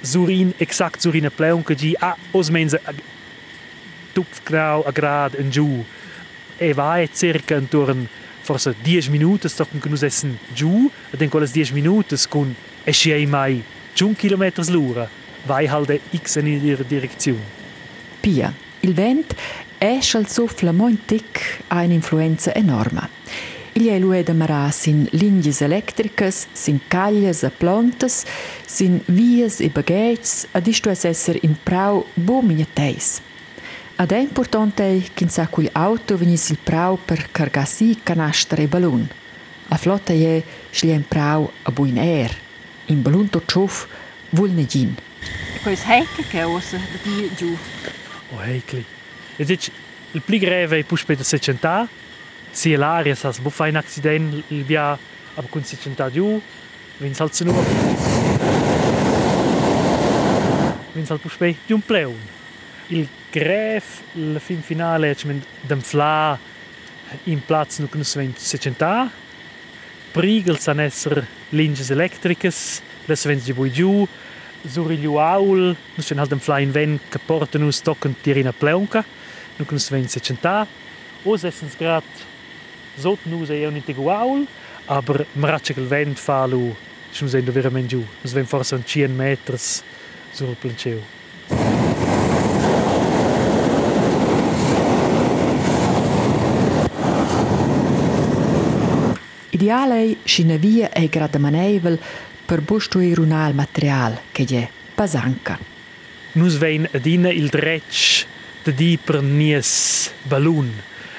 Surin, 0.00 0.52
exakt 0.56 1.00
Surin 1.00 1.30
pleun 1.34 1.62
che 1.62 1.74
gi 1.74 1.94
a 1.98 2.16
os 2.32 2.48
mense 2.48 2.80
tupf 4.12 4.42
grau 4.42 4.82
a 4.84 4.90
grad 4.90 5.36
in 5.38 5.50
giù. 5.50 5.84
E 6.56 6.72
vai 6.72 7.08
circa 7.12 7.56
intorno 7.56 8.06
forse 8.40 8.74
10 8.82 9.10
minuti 9.10 9.48
sto 9.48 9.66
con 9.66 9.80
nus 9.90 10.02
essen 10.02 10.38
giù, 10.52 10.90
e 11.10 11.16
den 11.16 11.28
quelles 11.28 11.52
10 11.52 11.72
minuti 11.72 12.16
con 12.28 12.54
e 12.84 12.92
sciei 12.92 13.26
mai 13.26 13.62
1 13.98 14.14
km 14.16 14.50
l'ora, 14.70 15.08
vai 15.44 15.66
halt 15.66 16.00
x 16.16 16.36
in 16.36 16.46
ihre 16.46 16.84
direzione. 16.86 17.60
Pia, 18.20 18.52
il 18.80 18.94
vent 18.94 19.34
esce 19.90 20.16
al 20.16 20.28
soffla 20.28 20.70
montic 20.70 21.64
ha 21.68 21.82
un'influenza 21.82 22.54
enorme. 22.54 23.08
Il 23.72 23.88
è 23.88 23.98
lui 23.98 24.22
da 24.22 24.32
marà 24.32 24.70
sin 24.70 25.08
linjes 25.12 25.60
elettricas, 25.60 26.46
sin 26.52 26.80
caglias 26.86 27.42
e 27.42 27.50
plantas, 27.50 28.24
sin 28.64 29.00
vias 29.06 29.60
e 29.60 29.70
bagaggi, 29.70 30.46
ad 30.52 30.66
isto 30.66 30.90
es 30.90 31.04
esser 31.04 31.38
in 31.42 31.56
prau 31.62 32.06
bo 32.14 32.42
miniateis. 32.42 33.20
Ad 33.96 34.12
è 34.12 34.18
importante 34.18 35.02
che 35.14 35.28
sa 35.28 35.48
cui 35.48 35.68
auto 35.72 36.16
venis 36.16 36.50
il 36.50 36.58
prau 36.62 36.98
per 37.04 37.30
cargar 37.32 37.66
si 37.66 37.98
canastra 38.02 38.62
e 38.62 38.68
ballon. 38.68 39.08
A 39.68 39.76
flotta 39.76 40.12
è 40.12 40.42
sclie 40.70 40.94
in 40.94 41.08
prau 41.08 41.50
a 41.62 41.70
buin 41.70 41.98
air. 41.98 42.36
In 42.86 43.02
ballon 43.02 43.28
tot 43.28 43.50
schof 43.50 43.88
vuol 44.30 44.50
ne 44.50 44.66
gin. 44.66 44.94
Pois 45.62 45.82
heikel 45.84 46.26
che 46.28 46.42
ossa 46.42 46.76
da 46.76 46.98
di 47.02 47.30
giù. 47.34 47.56
O 48.30 48.40
heikli. 48.40 48.84
E 49.36 49.44
dic 49.44 49.70
il 50.12 50.20
pli 50.20 50.38
greve 50.38 50.78
è 50.78 50.84
puspei 50.84 51.16
da 51.16 51.24
600 51.24 51.88
sia 52.50 52.76
l'aria 52.76 53.14
sa 53.14 53.32
bu 53.40 53.48
fa 53.48 53.64
un 53.64 53.76
accident 53.76 54.44
il 54.48 54.62
via 54.62 54.92
ab 55.34 55.48
con 55.48 55.64
600 55.64 56.10
giù 56.10 56.40
vin 56.98 57.14
salza 57.14 57.44
nu 57.44 57.52
vin 60.92 61.06
sal 61.06 61.18
puspei 61.18 61.56
giù 61.66 61.76
un 61.76 61.80
pleun 61.80 62.18
il 62.88 63.08
gref 63.30 64.02
la 64.12 64.38
fin 64.38 64.60
finale 64.60 65.10
è 65.10 65.14
cement 65.14 65.42
d'enfla 65.62 66.38
in 67.24 67.42
plaz 67.42 67.78
nu 67.78 67.88
con 67.88 68.04
600 68.04 69.10
prigel 70.12 70.58
san 70.58 70.78
esser 70.78 71.26
linges 71.50 71.88
electricas 71.88 72.82
las 73.06 73.24
vens 73.24 73.44
giù 73.44 73.70
giù 73.70 74.06
Zurigliu 74.64 75.16
Aul, 75.16 75.74
nus 75.96 76.06
c'è 76.06 76.14
halt 76.16 76.30
un 76.30 76.38
fly 76.38 76.62
in 76.62 76.70
ven 76.70 77.00
che 77.08 77.18
porta 77.18 77.58
nus 77.58 77.80
toccant 77.80 78.16
tirina 78.20 78.52
pleunca, 78.52 79.04
nu 79.56 79.64
che 79.64 79.72
nus 79.72 79.88
ven 79.88 80.08
se 80.08 80.20
centà. 80.20 80.66
Os 81.24 81.44
essens 81.44 81.76
grad 81.76 82.02
sot 82.96 83.18
nus 83.24 83.50
e 83.50 83.66
un 83.66 83.76
intigu 83.76 84.08
Aul, 84.08 84.46
aber 84.86 85.26
mratschig 85.32 85.76
il 85.76 85.86
vent 85.86 86.18
fa 86.18 86.46
lu, 86.46 86.74
ci 87.12 87.24
nus 87.24 87.34
endo 87.34 87.52
verament 87.52 87.88
giù. 87.88 88.04
Nus 88.22 88.32
ven 88.32 88.46
forse 88.46 88.74
un 88.74 88.84
100 88.84 89.14
meters 89.14 89.82
sur 90.32 90.48
il 90.48 90.56
planceu. 90.56 91.00
Idealei 99.50 100.18
scina 100.24 100.56
via 100.56 100.90
e 100.90 101.08
grada 101.08 101.38
maneivel 101.38 101.98
per 102.44 102.62
bustruir 102.62 103.20
un 103.20 103.30
al 103.30 103.54
material 103.54 104.18
che 104.32 104.44
è 104.44 104.68
pasanca. 104.94 105.58
Nus 106.32 106.56
vein 106.56 106.88
adina 106.92 107.30
il 107.30 107.48
dretsch 107.48 108.26
di 108.70 108.98
per 109.04 109.22
nies 109.22 110.12
balloon. 110.22 110.70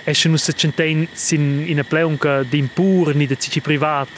Esce 0.03 0.29
nus 0.29 0.43
se 0.43 0.53
centein 0.53 1.07
sin 1.13 1.63
in 1.67 1.79
a 1.79 1.83
pleunca 1.83 2.43
d'impur 2.43 3.15
ni 3.15 3.25
de 3.27 3.37
cici 3.37 3.61
privat. 3.61 4.09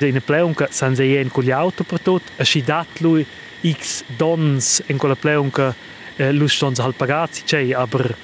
In 0.00 0.16
a 0.16 0.20
pleunca 0.20 0.68
san 0.70 0.94
se 0.94 1.04
jen 1.04 1.30
con 1.30 1.44
gli 1.44 1.50
auto 1.50 1.84
per 1.84 2.00
tot, 2.00 2.22
a 2.36 2.44
si 2.44 2.62
dat 2.62 3.00
lui 3.00 3.26
x 3.62 4.02
dons 4.16 4.82
in 4.86 4.96
quella 4.96 5.16
pleunca 5.16 5.74
eh, 6.16 6.32
lus 6.32 6.54
stons 6.54 6.78
halt 6.78 6.96
pagazzi 6.96 7.42
c'è, 7.44 7.72
aber 7.72 8.14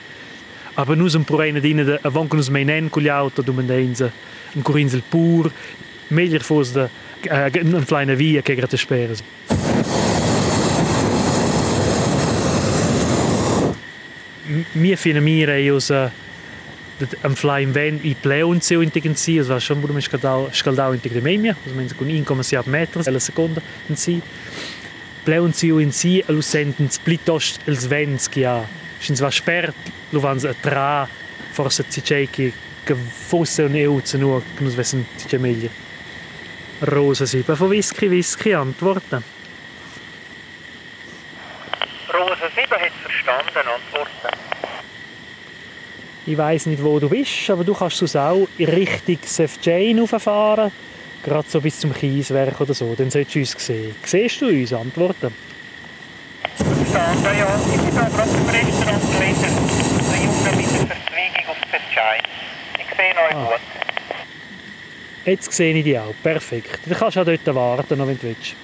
aber 0.74 0.96
nus 0.96 1.14
un 1.14 1.24
purena 1.24 1.58
dina 1.58 1.82
de 1.82 1.98
avon 2.02 2.28
che 2.28 2.36
nus 2.36 2.48
meinen 2.48 2.90
con 2.90 3.02
gli 3.02 3.08
auto 3.08 3.42
domendenza 3.42 4.10
un 4.54 4.62
curinsel 4.62 5.02
pur 5.08 5.50
meglio 6.08 6.38
fosse 6.40 6.90
uh, 7.30 7.50
un 7.62 7.84
kleine 7.84 8.14
via 8.14 8.42
che 8.42 8.54
grate 8.54 8.76
speres. 8.76 9.22
Mir 14.74 14.96
fine 14.96 15.20
mire 15.20 15.58
jos 15.64 15.90
am 17.22 17.34
flying 17.36 17.74
van 17.74 17.98
i 18.08 18.14
pleun 18.16 18.60
seu 18.64 18.80
integren 18.80 19.16
si, 19.16 19.36
es 19.38 19.50
war 19.52 19.60
schon 19.60 19.82
budem 19.82 20.00
scaldau 20.00 20.48
scaldau 20.52 20.94
integre 20.96 21.20
memia, 21.20 21.56
es 21.66 21.74
meins 21.76 21.92
con 21.96 22.08
1,7 22.08 22.70
meters 22.72 23.08
alla 23.08 23.20
seconda 23.20 23.62
in 23.90 23.96
si. 24.00 24.20
Pleun 25.26 25.52
seu 25.52 25.80
in 25.82 25.92
si 25.92 26.22
alu 26.28 26.42
senten 26.42 26.88
splitost 26.90 27.66
els 27.68 27.88
vents 27.90 28.30
che 28.32 28.46
ha. 28.46 28.62
Schins 29.00 29.20
war 29.20 29.34
spert, 29.34 29.90
lo 30.12 30.22
vans 30.24 30.46
a 30.48 30.54
tra 30.54 31.08
forse 31.52 31.84
ci 31.90 32.28
che 32.30 32.52
che 32.86 32.94
fosse 32.94 33.64
un 33.64 33.74
eu 33.74 34.00
zu 34.00 34.16
nur, 34.16 34.42
che 34.54 34.62
nus 34.62 34.74
vessen 34.74 35.04
ci 35.16 35.36
meglio. 35.38 35.68
Rosensieben 36.78 37.56
von 37.56 37.68
Whisky 37.68 38.08
Whisky 38.08 38.52
antworten. 38.52 39.24
Rosa 42.08 42.48
7 42.54 42.78
hat 42.78 42.92
verstanden, 43.02 43.68
antworten. 43.68 44.45
Ich 46.26 46.36
weiß 46.36 46.66
nicht, 46.66 46.82
wo 46.82 46.98
du 46.98 47.08
bist, 47.08 47.48
aber 47.50 47.62
du 47.62 47.72
kannst 47.72 48.02
es 48.02 48.16
auch 48.16 48.48
Richtung 48.58 49.18
Sefjane 49.24 50.00
rauffahren. 50.00 50.72
Gerade 51.22 51.48
so 51.48 51.60
bis 51.60 51.78
zum 51.80 51.92
Kieswerk 51.94 52.60
oder 52.60 52.74
so. 52.74 52.94
Dann 52.96 53.10
solltest 53.10 53.34
du 53.36 53.38
uns 53.40 53.52
sehen. 53.66 53.94
Siehst 54.04 54.40
du 54.40 54.48
uns? 54.48 54.72
Antworten. 54.72 55.32
Ich 56.58 56.64
bin 56.64 56.96
aber 56.96 58.22
auf 58.22 58.30
dem 58.30 58.48
Restaurant 58.48 59.02
gelesen. 59.16 59.56
Der 60.10 60.18
Junge 60.24 60.56
mit 60.56 60.66
der 60.66 60.86
Verzweigung 60.86 61.48
auf 61.48 61.56
Sefjane. 61.70 62.22
Ich 62.78 62.96
sehe 62.96 63.14
euch 63.14 63.34
Ah. 63.34 63.44
gut. 63.50 63.60
Jetzt 65.26 65.52
sehe 65.52 65.74
ich 65.74 65.84
dich 65.84 65.98
auch. 65.98 66.14
Perfekt. 66.22 66.80
Dann 66.86 66.98
kannst 66.98 67.16
du 67.16 67.20
auch 67.20 67.24
dort 67.24 67.54
warten, 67.54 67.98
wenn 67.98 68.16
du 68.18 68.22
willst. 68.22 68.54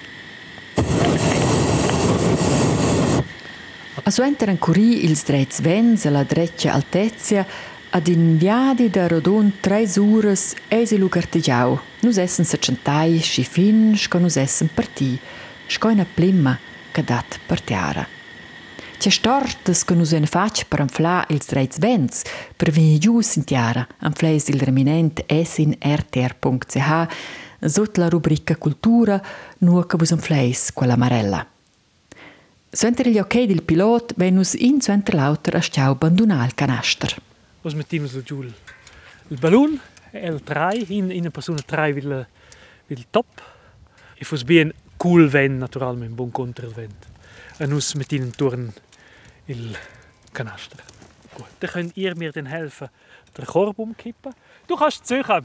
A 4.05 4.11
suenter 4.11 4.59
curì 4.59 5.05
ils 5.05 5.23
drets 5.23 5.61
vents 5.61 6.05
e 6.05 6.11
la 6.11 6.25
dreccia 6.25 6.73
altezia 6.73 7.47
ad 7.91 8.09
in 8.09 8.37
viadi 8.37 8.91
da 8.91 9.07
rodun 9.07 9.61
tre 9.61 9.89
ures 9.97 10.55
eisi 10.67 10.99
lu 10.99 11.09
gartigiau. 11.09 11.79
Nus 12.01 12.17
essen 12.17 12.45
se 12.45 12.59
centai 12.59 13.21
sci 13.21 13.45
fin 13.45 13.97
sco 13.97 14.19
nus 14.19 14.35
essen 14.37 14.71
parti, 14.75 15.17
sco 15.69 15.89
ina 15.89 16.05
plimma 16.05 16.59
che 16.91 17.05
dat 17.05 17.39
partiara. 17.47 18.05
C'è 18.99 19.11
stortes 19.11 19.85
che 19.85 19.95
nus 19.95 20.13
en 20.13 20.27
fac 20.27 20.65
per 20.67 20.81
anfla 20.81 21.25
ils 21.29 21.47
drets 21.47 21.79
vents 21.79 22.23
per 22.57 22.73
venir 22.73 22.99
giù 22.99 23.21
sintiara 23.21 23.87
anfleis 24.01 24.49
il 24.49 24.61
reminent 24.61 25.23
esin 25.27 25.77
rtr.ch 25.79 27.07
sot 27.61 27.97
la 27.99 28.09
rubrica 28.09 28.57
cultura 28.57 29.23
nu 29.59 29.87
che 29.87 29.97
vus 29.97 30.11
anfleis 30.11 30.73
quella 30.73 30.97
marella. 30.97 31.52
Suenter 32.75 33.07
gli 33.07 33.19
ok 33.19 33.43
del 33.45 33.63
pilot 33.63 34.15
venus 34.17 34.55
in 34.55 34.81
suenter 34.81 35.13
lauter 35.13 35.57
a 35.57 35.61
stiau 35.61 35.93
abbandonà 35.93 36.43
il 36.47 36.55
canaster. 36.55 37.15
Was 37.61 37.75
mettiamo 37.75 38.07
giù 38.23 38.41
il, 38.41 38.55
il 39.29 39.39
ballon, 39.39 39.79
il 40.13 40.41
3, 40.43 40.87
in, 40.89 41.11
in 41.11 41.21
una 41.21 41.31
persona 41.31 41.61
3 41.61 41.93
will, 41.93 42.27
will 42.87 43.05
top. 43.11 43.43
E 44.15 44.25
fosse 44.25 44.45
bien 44.45 44.73
cool 44.97 45.29
vent, 45.29 45.59
naturalmente, 45.59 46.15
buon 46.15 46.31
contro 46.31 46.67
il 46.67 46.73
vent. 46.73 47.07
E 47.59 47.67
nus 47.67 47.93
mettiamo 47.93 48.25
intorno 48.25 48.73
il 49.45 49.77
canaster. 50.33 50.83
Gut, 51.35 51.49
dann 51.59 51.71
könnt 51.71 51.97
ihr 51.99 52.17
mir 52.17 52.33
dann 52.33 52.47
helfen, 52.47 52.89
den 53.37 53.45
Korb 53.45 53.79
umkippen. 53.79 54.33
Du 54.67 54.77
kannst 54.77 55.07
suchen. 55.07 55.45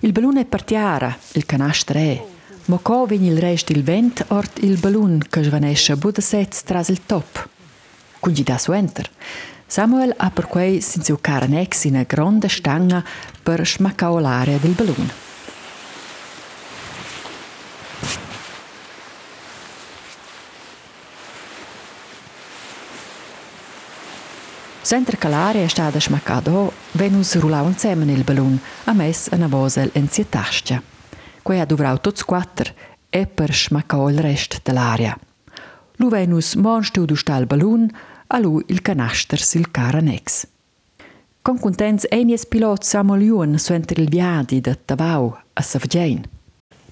Il 0.00 0.12
ballon 0.12 0.38
è 0.38 0.46
partiara, 0.46 1.14
il 1.34 1.44
canaster 1.44 1.96
è. 1.96 2.37
Ma 2.68 2.76
co 2.82 3.06
vegni 3.06 3.28
il 3.28 3.38
rest 3.38 3.70
il 3.70 3.82
vent 3.82 4.26
ort 4.28 4.58
il 4.62 4.78
ballon 4.78 5.22
che 5.30 5.42
svanesce 5.42 5.96
budasets 5.96 6.64
tras 6.64 6.88
il 6.88 7.06
top. 7.06 7.48
Quindi 8.20 8.42
da 8.42 8.58
suenter. 8.58 9.08
Samuel 9.66 10.12
ha 10.14 10.30
per 10.30 10.48
quei 10.48 10.82
sin 10.82 11.02
seu 11.02 11.16
caranex 11.18 11.84
in 11.84 11.94
una 11.94 12.02
grande 12.02 12.48
stanga 12.48 13.02
per 13.42 13.66
smaccao 13.66 14.18
l'area 14.18 14.58
del 14.58 14.72
ballon. 14.72 15.10
Sentra 24.82 25.16
che 25.16 25.28
l'area 25.28 25.64
è 25.64 25.68
stata 25.68 25.98
smaccata, 25.98 26.70
venus 26.92 27.38
rulau 27.38 27.66
insieme 27.66 28.12
il 28.12 28.24
ballon, 28.24 28.60
a 28.84 28.92
mess 28.92 29.28
una 29.30 29.46
vosel 29.46 29.90
in 29.94 30.10
sia 30.10 30.26
tascia. 30.28 30.97
Quei 31.48 31.60
ha 31.60 31.64
dovrau 31.64 31.96
tots 31.96 32.24
quattro 32.24 32.74
e 33.08 33.26
per 33.26 33.54
smaccò 33.54 34.10
il 34.10 34.18
rest 34.18 34.60
dell'aria. 34.62 35.18
Lu 35.96 36.10
venus 36.10 36.54
monstu 36.56 37.06
du 37.06 37.14
sta 37.14 37.38
il 37.38 37.46
ballon, 37.46 37.88
a 38.26 38.38
lu 38.38 38.60
il 38.66 38.82
canaster 38.82 39.40
sil 39.40 39.70
caranex. 39.70 40.46
Con 41.40 41.58
contents 41.58 42.04
enies 42.10 42.44
pilot 42.44 42.82
Samuel 42.82 43.22
Juan 43.22 43.56
suenter 43.56 43.98
il 43.98 44.10
viadi 44.10 44.60
da 44.60 44.74
Tavau 44.74 45.38
a 45.54 45.62
Savgein. 45.62 46.22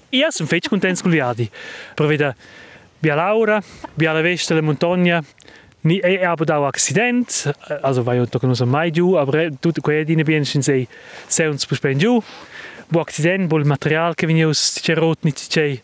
Io 0.09 0.31
sono 0.31 0.49
fece 0.49 0.69
contento 0.69 1.03
con 1.03 1.11
gli 1.11 1.19
adi. 1.19 1.47
Per 1.93 2.07
vedere 2.07 2.35
via 2.97 3.13
Laura, 3.13 3.61
via 3.93 4.11
la 4.11 4.21
veste 4.21 4.55
della 4.55 4.65
montagna, 4.65 5.23
ni 5.81 5.99
e 5.99 6.25
aber 6.25 6.45
da 6.45 6.65
accident, 6.65 7.53
also 7.83 8.01
vai 8.01 8.17
io 8.17 8.27
non 8.41 8.55
so 8.55 8.65
mai 8.65 8.89
giù, 8.89 9.13
aber 9.13 9.51
tutte 9.59 9.81
quelle 9.81 10.03
di 10.03 10.15
bien 10.23 10.43
sin 10.43 10.63
sei 10.63 10.87
sei 11.27 11.47
uns 11.47 11.63
puspen 11.67 11.99
giù. 11.99 12.19
Bu 12.89 12.99
accident, 12.99 13.47
bu 13.47 13.57
il 13.57 13.65
material 13.65 14.15
che 14.15 14.25
viene 14.25 14.43
us 14.45 14.79
c'è 14.81 14.95
rot 14.95 15.23
ni 15.23 15.33
c'è. 15.33 15.81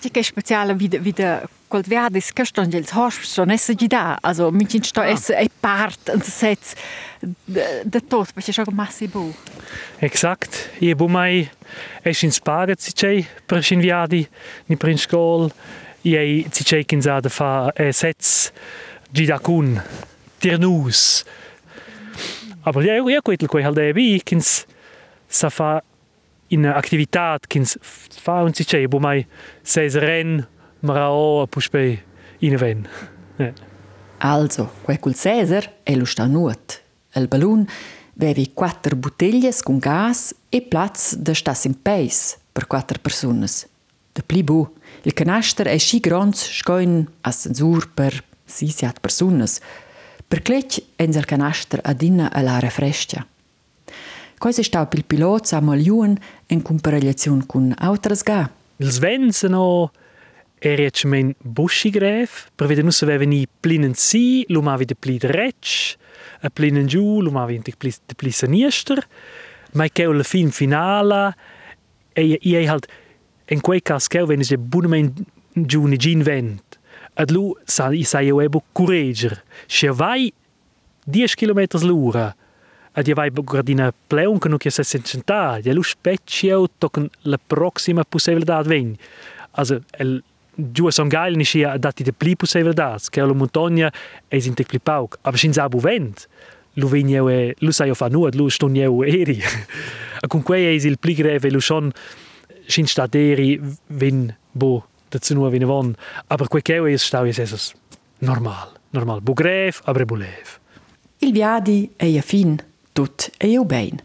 Ti 0.00 0.10
che 0.10 0.22
speciale 0.22 0.74
wie 0.74 1.12
der 1.12 1.48
quel 1.72 1.84
viadis 1.86 2.32
che 2.32 2.44
sto 2.44 2.62
nel 2.64 2.86
hospital 2.92 3.46
non 3.46 3.54
esse 3.54 3.74
di 3.74 3.86
da 3.86 4.18
also 4.20 4.50
mit 4.50 4.74
in 4.74 4.82
sto 4.82 5.00
esse 5.00 5.34
e 5.34 5.48
part 5.60 6.10
und 6.12 6.22
sets 6.22 6.74
de 7.18 8.00
tot 8.06 8.32
perché 8.34 8.52
schon 8.52 8.74
massivo 8.74 9.32
Exakt. 9.98 10.70
Io 10.80 10.94
bu 10.96 11.06
mai 11.06 11.48
es 12.02 12.22
in 12.22 12.30
Spada 12.30 12.74
ci 12.74 12.92
c'è 12.92 13.24
per 13.46 13.64
sin 13.64 13.80
viadi 13.80 14.28
ni 14.66 14.76
per 14.76 14.90
in 14.90 14.98
skol. 14.98 15.50
Io 16.02 16.50
ci 16.50 16.62
c'è 16.62 16.84
che 16.84 16.96
da 16.98 17.20
fa 17.28 17.72
e 17.74 17.92
sets 17.92 18.52
gidakun 19.10 19.80
tirnus. 20.40 21.24
Aber 22.64 22.84
ja, 22.84 22.94
ja, 22.94 23.20
quel 23.22 23.38
quel 23.46 23.64
halt 23.64 23.78
e 23.78 23.92
bi 23.92 24.20
kins 24.22 24.66
sa 25.26 25.48
fa 25.48 25.82
in 26.52 26.66
activitat 26.66 27.46
kins 27.46 27.76
fa 27.80 28.42
un 28.42 28.52
ci 28.52 28.64
c'è 28.64 28.86
bu 28.86 28.98
mai 28.98 29.26
ses 29.62 29.96
ren 29.96 30.46
marao 30.80 31.42
a 31.42 31.46
puspe 31.46 32.04
in 32.38 32.56
ven. 32.56 32.86
Ja. 33.36 33.52
Also, 34.18 34.70
quel 34.82 35.00
col 35.00 35.14
Cesar 35.14 35.78
è 35.82 35.94
lo 35.94 36.04
sta 36.04 36.26
nuot. 36.26 36.82
Il 37.14 37.28
ballon 37.28 37.66
avevi 38.16 38.52
quattro 38.54 38.94
bottiglie 38.96 39.52
con 39.62 39.78
gas 39.78 40.34
e 40.48 40.62
plaz 40.62 41.16
da 41.16 41.34
stas 41.34 41.64
in 41.64 41.80
peis 41.82 42.38
per 42.52 42.66
quattro 42.66 42.98
persone. 43.00 43.46
De 44.12 44.22
pli 44.22 44.42
bu. 44.44 44.74
Il 45.02 45.14
canaster 45.14 45.66
è 45.66 45.78
sci 45.78 45.98
grons 45.98 46.52
scoin 46.52 47.08
a 47.22 47.32
censur 47.32 47.90
per 47.92 48.22
sisiat 48.44 49.00
persone. 49.00 49.46
Per 50.28 50.42
clec 50.42 50.82
ens 50.96 51.16
il 51.16 51.24
canaster 51.24 51.80
adina 51.82 52.30
a 52.30 52.42
l'area 52.42 52.70
fresca. 52.70 53.26
Cosa 54.42 54.64
sta 54.64 54.86
pil 54.86 55.04
pilot 55.04 55.46
Samuel 55.46 55.80
Juan 55.82 56.18
in 56.48 56.62
comparazione 56.62 57.44
con 57.46 57.72
altres 57.78 58.24
ga? 58.24 58.50
Ils 58.78 58.98
vents 58.98 59.44
no 59.44 59.92
era 60.58 60.82
jetzt 60.82 61.04
mein 61.04 61.36
Buschigräf, 61.38 62.50
per 62.56 62.66
vedere 62.66 62.88
non 62.88 63.08
aveva 63.08 63.24
ni 63.24 63.46
plinen 63.46 63.94
si, 63.94 64.44
lo 64.48 64.60
ma 64.60 64.74
wieder 64.76 64.96
pli 64.98 65.18
dretsch, 65.18 65.94
a 66.40 66.50
plinen 66.50 66.86
giù, 66.86 67.20
lo 67.22 67.30
ma 67.30 67.44
wieder 67.46 67.76
pli 67.76 67.94
de 68.04 68.14
pli 68.16 68.32
sanister, 68.32 69.06
ma 69.74 69.86
che 69.86 70.02
alla 70.02 70.24
fin 70.24 70.50
finala 70.50 71.32
e 72.12 72.40
e 72.42 72.66
halt 72.66 72.88
in 73.46 73.60
quei 73.60 73.80
cas 73.80 74.08
che 74.08 74.22
wenn 74.22 74.40
je 74.40 74.58
bunemen 74.58 75.14
giù 75.54 75.86
ni 75.86 75.96
gin 75.96 76.24
vent. 76.24 76.80
Ad 77.14 77.30
lu 77.30 77.54
sa 77.62 77.92
i 77.92 78.04
eu 78.26 78.40
ebo 78.40 78.64
courager. 78.72 79.40
Se 79.68 79.88
vai 79.92 80.32
10 81.04 81.36
km 81.36 81.78
l'ora, 81.82 82.34
ad 82.92 83.06
je 83.06 83.14
vai 83.14 83.30
gradina 83.32 83.92
pleun 84.06 84.38
che 84.38 84.48
non 84.48 84.58
che 84.58 84.70
se 84.70 84.82
sententa, 84.82 85.58
je 85.58 85.72
lu 85.72 85.82
specchio 85.82 86.68
tocken 86.78 87.08
la 87.22 87.38
prossima 87.38 88.04
possibilità 88.04 88.62
ven. 88.62 88.96
Also 89.52 89.80
el 89.98 90.22
giù 90.54 90.90
son 90.90 91.08
geil 91.08 91.36
ni 91.36 91.44
sia 91.44 91.76
dati 91.78 92.02
de 92.02 92.12
pli 92.12 92.36
possibilità, 92.36 92.98
che 93.08 93.20
la 93.20 93.32
montagna 93.32 93.92
è 94.28 94.36
in 94.36 94.54
te 94.54 94.64
pli 94.64 94.78
pauk, 94.78 95.18
aber 95.22 95.38
sin 95.38 95.52
sabu 95.52 95.80
vent. 95.80 96.28
Lu 96.74 96.88
vegn 96.88 97.28
e 97.28 97.54
lu 97.58 97.70
sai 97.70 97.94
fa 97.94 98.08
nuot, 98.08 98.34
lu 98.34 98.48
ston 98.48 98.76
eu 98.76 99.02
eri. 99.02 99.42
A 100.24 100.26
con 100.26 100.42
quei 100.42 100.66
è 100.66 100.86
il 100.86 100.98
pli 100.98 101.14
greve 101.14 101.50
lu 101.50 101.60
son 101.60 101.90
sin 102.66 102.86
staderi 102.86 103.60
vin 103.86 104.34
bo 104.52 104.86
dazu 105.10 105.34
nur 105.34 105.50
wenn 105.50 105.64
von 105.64 105.94
aber 106.28 106.48
quei 106.48 106.62
che 106.62 106.76
è 106.76 106.96
stau 106.96 107.24
es 107.24 107.38
es 107.38 107.74
normal 108.18 108.72
normal 108.90 109.20
bu 109.20 109.34
greve 109.34 109.80
aber 109.84 110.04
bu 110.04 110.16
lev 110.16 110.60
Il 111.18 111.30
viadi 111.30 111.92
è 111.94 112.16
a 112.18 112.20
fin, 112.20 112.58
tut 112.92 113.30
è 113.36 113.46
eu 113.46 113.64
bein. 113.64 114.02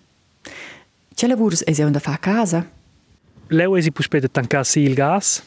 Che 1.14 1.28
lavurs 1.28 1.64
è 1.64 1.84
un 1.84 1.92
da 1.92 2.00
fa 2.00 2.14
a 2.14 2.18
casa? 2.18 2.76
leu 3.50 3.78
esi 3.78 3.92
pus 3.92 4.10
peda 4.12 4.28
tancar 4.28 4.66
si 4.66 4.84
il 4.84 4.96
gas 4.96 5.42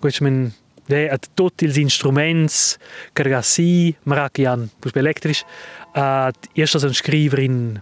quech 0.00 0.20
men 0.20 0.52
de 0.88 1.06
at 1.08 1.30
tot 1.34 1.62
ils 1.62 1.78
instruments 1.80 2.76
cargar 3.16 3.44
si 3.44 3.94
marakian 4.04 4.68
pus 4.80 4.92
elektrisch 4.96 5.44
at 5.94 6.36
erst 6.54 6.76
as 6.76 6.84
scriver 6.92 7.40
in 7.40 7.80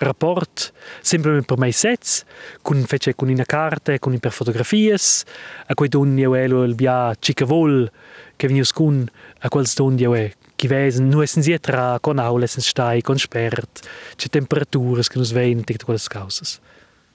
rapport 0.00 0.72
semplicemente 1.02 1.46
per 1.46 1.58
mai 1.58 1.72
sets 1.72 2.24
con 2.62 2.84
fece 2.84 3.14
con 3.14 3.28
una 3.28 3.44
carta 3.44 3.98
con 3.98 4.18
per 4.18 4.32
fotografies 4.32 5.24
a 5.66 5.74
quei 5.74 5.88
don 5.88 6.18
io 6.18 6.34
elo 6.34 6.64
il 6.64 6.74
bia 6.74 7.14
cicavol 7.18 7.90
che 8.36 8.48
venius 8.48 8.72
con 8.72 9.08
a 9.40 9.48
quels 9.48 9.74
don 9.74 9.98
io 9.98 10.14
e 10.14 10.34
gewesen, 10.60 11.08
nur 11.08 11.26
sind 11.26 11.42
sie 11.42 11.58
trag, 11.58 12.06
und 12.06 12.20
auch 12.20 12.38
sind 12.46 12.64
steig 12.64 13.08
und 13.08 13.20
sperrt, 13.20 13.82
die 14.20 14.28
Temperaturen, 14.28 15.02
die 15.02 15.18
uns 15.18 15.34
wehen, 15.34 15.64
die 15.66 15.78
alles 15.86 16.08
Kauses. 16.08 16.60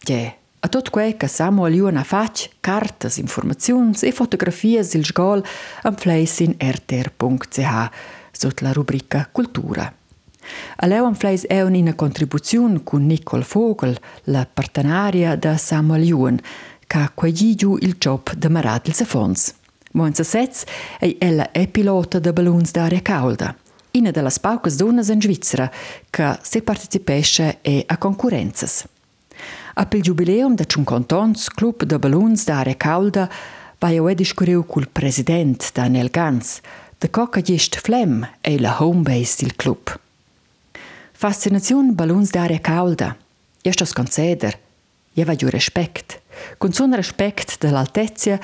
Ja, 0.08 0.34
a 0.60 0.68
tot 0.68 0.90
quei 0.90 1.16
che 1.18 1.28
Samuel 1.28 1.76
Iona 1.76 2.04
fac, 2.04 2.50
cartas, 2.60 3.18
informazioni 3.18 3.96
e 4.02 4.12
fotografie 4.12 4.84
sil 4.84 5.06
sgol 5.06 5.44
am 5.84 5.96
fleis 5.96 6.40
in 6.40 6.56
rtr.ch 6.58 7.90
sotto 8.32 8.64
la 8.64 8.72
rubrica 8.74 9.30
Cultura. 9.32 9.94
A 10.78 10.86
leu 10.88 11.06
am 11.06 11.16
fleis 11.16 11.46
eun 11.50 11.76
in 11.76 11.88
a 11.88 11.94
contribuzion 11.94 12.84
con 12.84 13.06
Nicole 13.06 13.46
Vogel, 13.48 13.98
la 14.26 14.48
partenaria 14.52 15.36
da 15.36 15.58
Samuel 15.58 16.04
Ion, 16.04 16.40
ca 16.88 17.12
quagigiu 17.14 17.78
il 17.82 17.96
job 17.98 18.34
de 18.34 18.50
Maradil 18.50 18.94
Safons. 18.94 19.54
1907 19.96 20.66
ei 21.00 21.16
ella 21.20 21.52
è 21.52 21.68
pilota 21.68 22.20
de 22.20 22.34
ballons 22.34 22.72
d'aria 22.72 23.02
calda, 23.02 23.56
una 23.92 24.12
delle 24.12 24.32
poche 24.42 24.76
donne 24.76 25.02
in 25.08 25.22
Svizzera 25.22 25.72
che 26.10 26.38
si 26.42 26.62
partecipesce 26.62 27.60
a 27.86 27.98
concorrenze. 27.98 28.90
A 29.76 29.88
il 29.92 30.02
jubileum 30.02 30.56
de 30.56 30.66
50 30.66 31.18
anni, 31.18 31.36
Club 31.56 31.84
de 31.84 31.98
Ballons 31.98 32.44
d'aria 32.44 32.76
calda 32.76 33.30
va 33.80 33.88
a 33.88 34.14
discorrere 34.14 34.66
col 34.66 34.90
presidente 34.90 35.70
Daniel 35.74 36.10
Gans, 36.10 36.62
de 36.98 37.10
coca 37.10 37.42
gest 37.42 37.80
Flem 37.80 38.30
è 38.42 38.58
la 38.58 38.76
home 38.80 39.02
base 39.02 39.36
del 39.40 39.56
club. 39.56 40.00
Fascinazione 41.12 41.94
Ballons 41.94 42.30
d'aria 42.32 42.60
calda. 42.60 43.16
Jest 43.62 43.80
das 43.80 43.94
conceder. 43.94 44.60
Jeva 45.14 45.36
giù 45.36 45.48
respect. 45.48 46.22
Con 46.58 46.74
son 46.74 46.94
respect 46.96 47.58
dell'altezia 47.60 48.40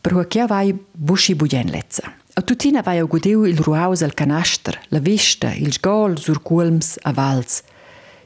per 0.00 0.26
che 0.26 0.46
vai 0.46 0.74
busci 0.90 1.34
bugenlezza. 1.34 2.14
A 2.34 2.42
tutina 2.42 2.82
vai 2.82 2.98
a 2.98 3.04
gudiu 3.04 3.44
il 3.44 3.58
ruaus 3.58 4.02
al 4.02 4.14
canaster, 4.14 4.80
la 4.88 5.00
vista, 5.00 5.52
il 5.52 5.72
sgol 5.72 6.18
sur 6.18 6.40
culms 6.42 6.98
a 7.02 7.12
vals. 7.12 7.62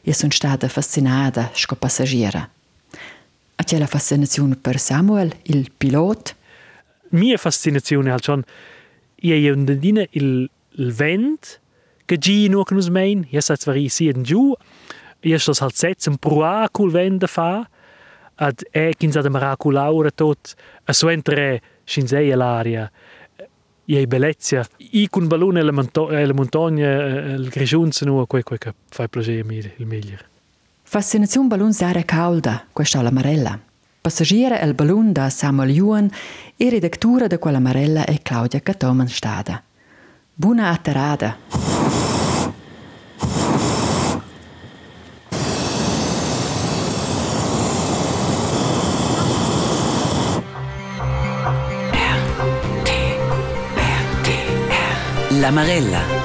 Io 0.03 0.13
sono 0.13 0.33
stata 0.33 0.69
fascinata 0.69 1.51
sco 1.55 1.77
passagiera. 1.77 2.49
A 3.55 3.65
c'è 3.65 3.79
la 3.79 3.87
fascinazione 3.87 4.57
per 4.57 4.79
Samuel, 4.79 5.33
il 5.45 5.71
pilot? 5.77 6.37
mia 7.13 7.37
fascinazione 7.37 8.11
al 8.11 8.23
schon 8.23 8.43
ie 9.23 9.37
je 9.37 9.51
un 9.51 9.65
dine 9.65 10.09
il 10.11 10.51
il 10.77 10.93
vent 10.93 11.61
che 12.07 12.19
gi 12.19 12.49
no 12.49 12.65
che 12.65 12.75
ja 13.31 13.41
sa 13.41 13.57
zwar 13.57 13.77
i 13.77 13.89
si 13.89 14.09
en 14.09 14.23
giu 14.23 14.55
ja 15.21 15.39
stos 15.39 15.61
halt 15.61 15.77
setz 15.77 16.07
un 16.07 16.17
proa 16.17 16.69
cul 16.71 16.91
vent 16.91 17.21
da 17.21 17.27
fa 17.27 17.69
ad 18.37 18.63
e 18.71 18.95
kins 18.97 19.17
ad 19.17 19.27
maraculaura 19.27 20.11
tot 20.11 20.55
a 20.85 20.93
suentre 20.93 21.61
scinzei 21.85 22.31
l'aria 22.31 22.91
ie 23.85 24.07
bellezia 24.07 24.67
i 24.77 25.09
cun 25.09 25.27
ballone 25.27 25.61
e 25.61 25.63
la 25.63 25.73
monto 25.73 26.11
e 26.11 26.25
la 26.25 26.35
montagna 26.35 26.89
il 27.35 27.49
grigiunz 27.49 28.03
no 28.03 28.27
quei 28.27 28.43
quei 28.43 28.59
che 28.59 28.75
fa 28.89 29.09
piacere 29.09 29.45
mi 29.45 29.57
il 29.57 29.87
meglio 29.87 30.31
Fascinazione 30.93 31.49
ballons 31.49 31.79
d'aria 31.79 32.05
calda, 32.05 32.67
questa 32.71 33.01
la 33.01 33.11
Marella. 33.11 33.59
Passagiera 33.99 34.61
il 34.61 34.75
ballon 34.75 35.11
da 35.11 35.31
Samuel 35.31 35.71
Juan 35.71 36.11
e 36.55 36.69
redaktura 36.69 37.27
da 37.29 37.39
quella 37.39 37.61
Marella 37.61 38.05
è 38.05 38.21
Claudia 38.21 38.61
Catoman 38.61 39.09
Stada. 39.09 39.63
Buona 40.35 40.69
atterrada! 40.69 41.39
La 55.43 55.51
Marella. 55.51 56.22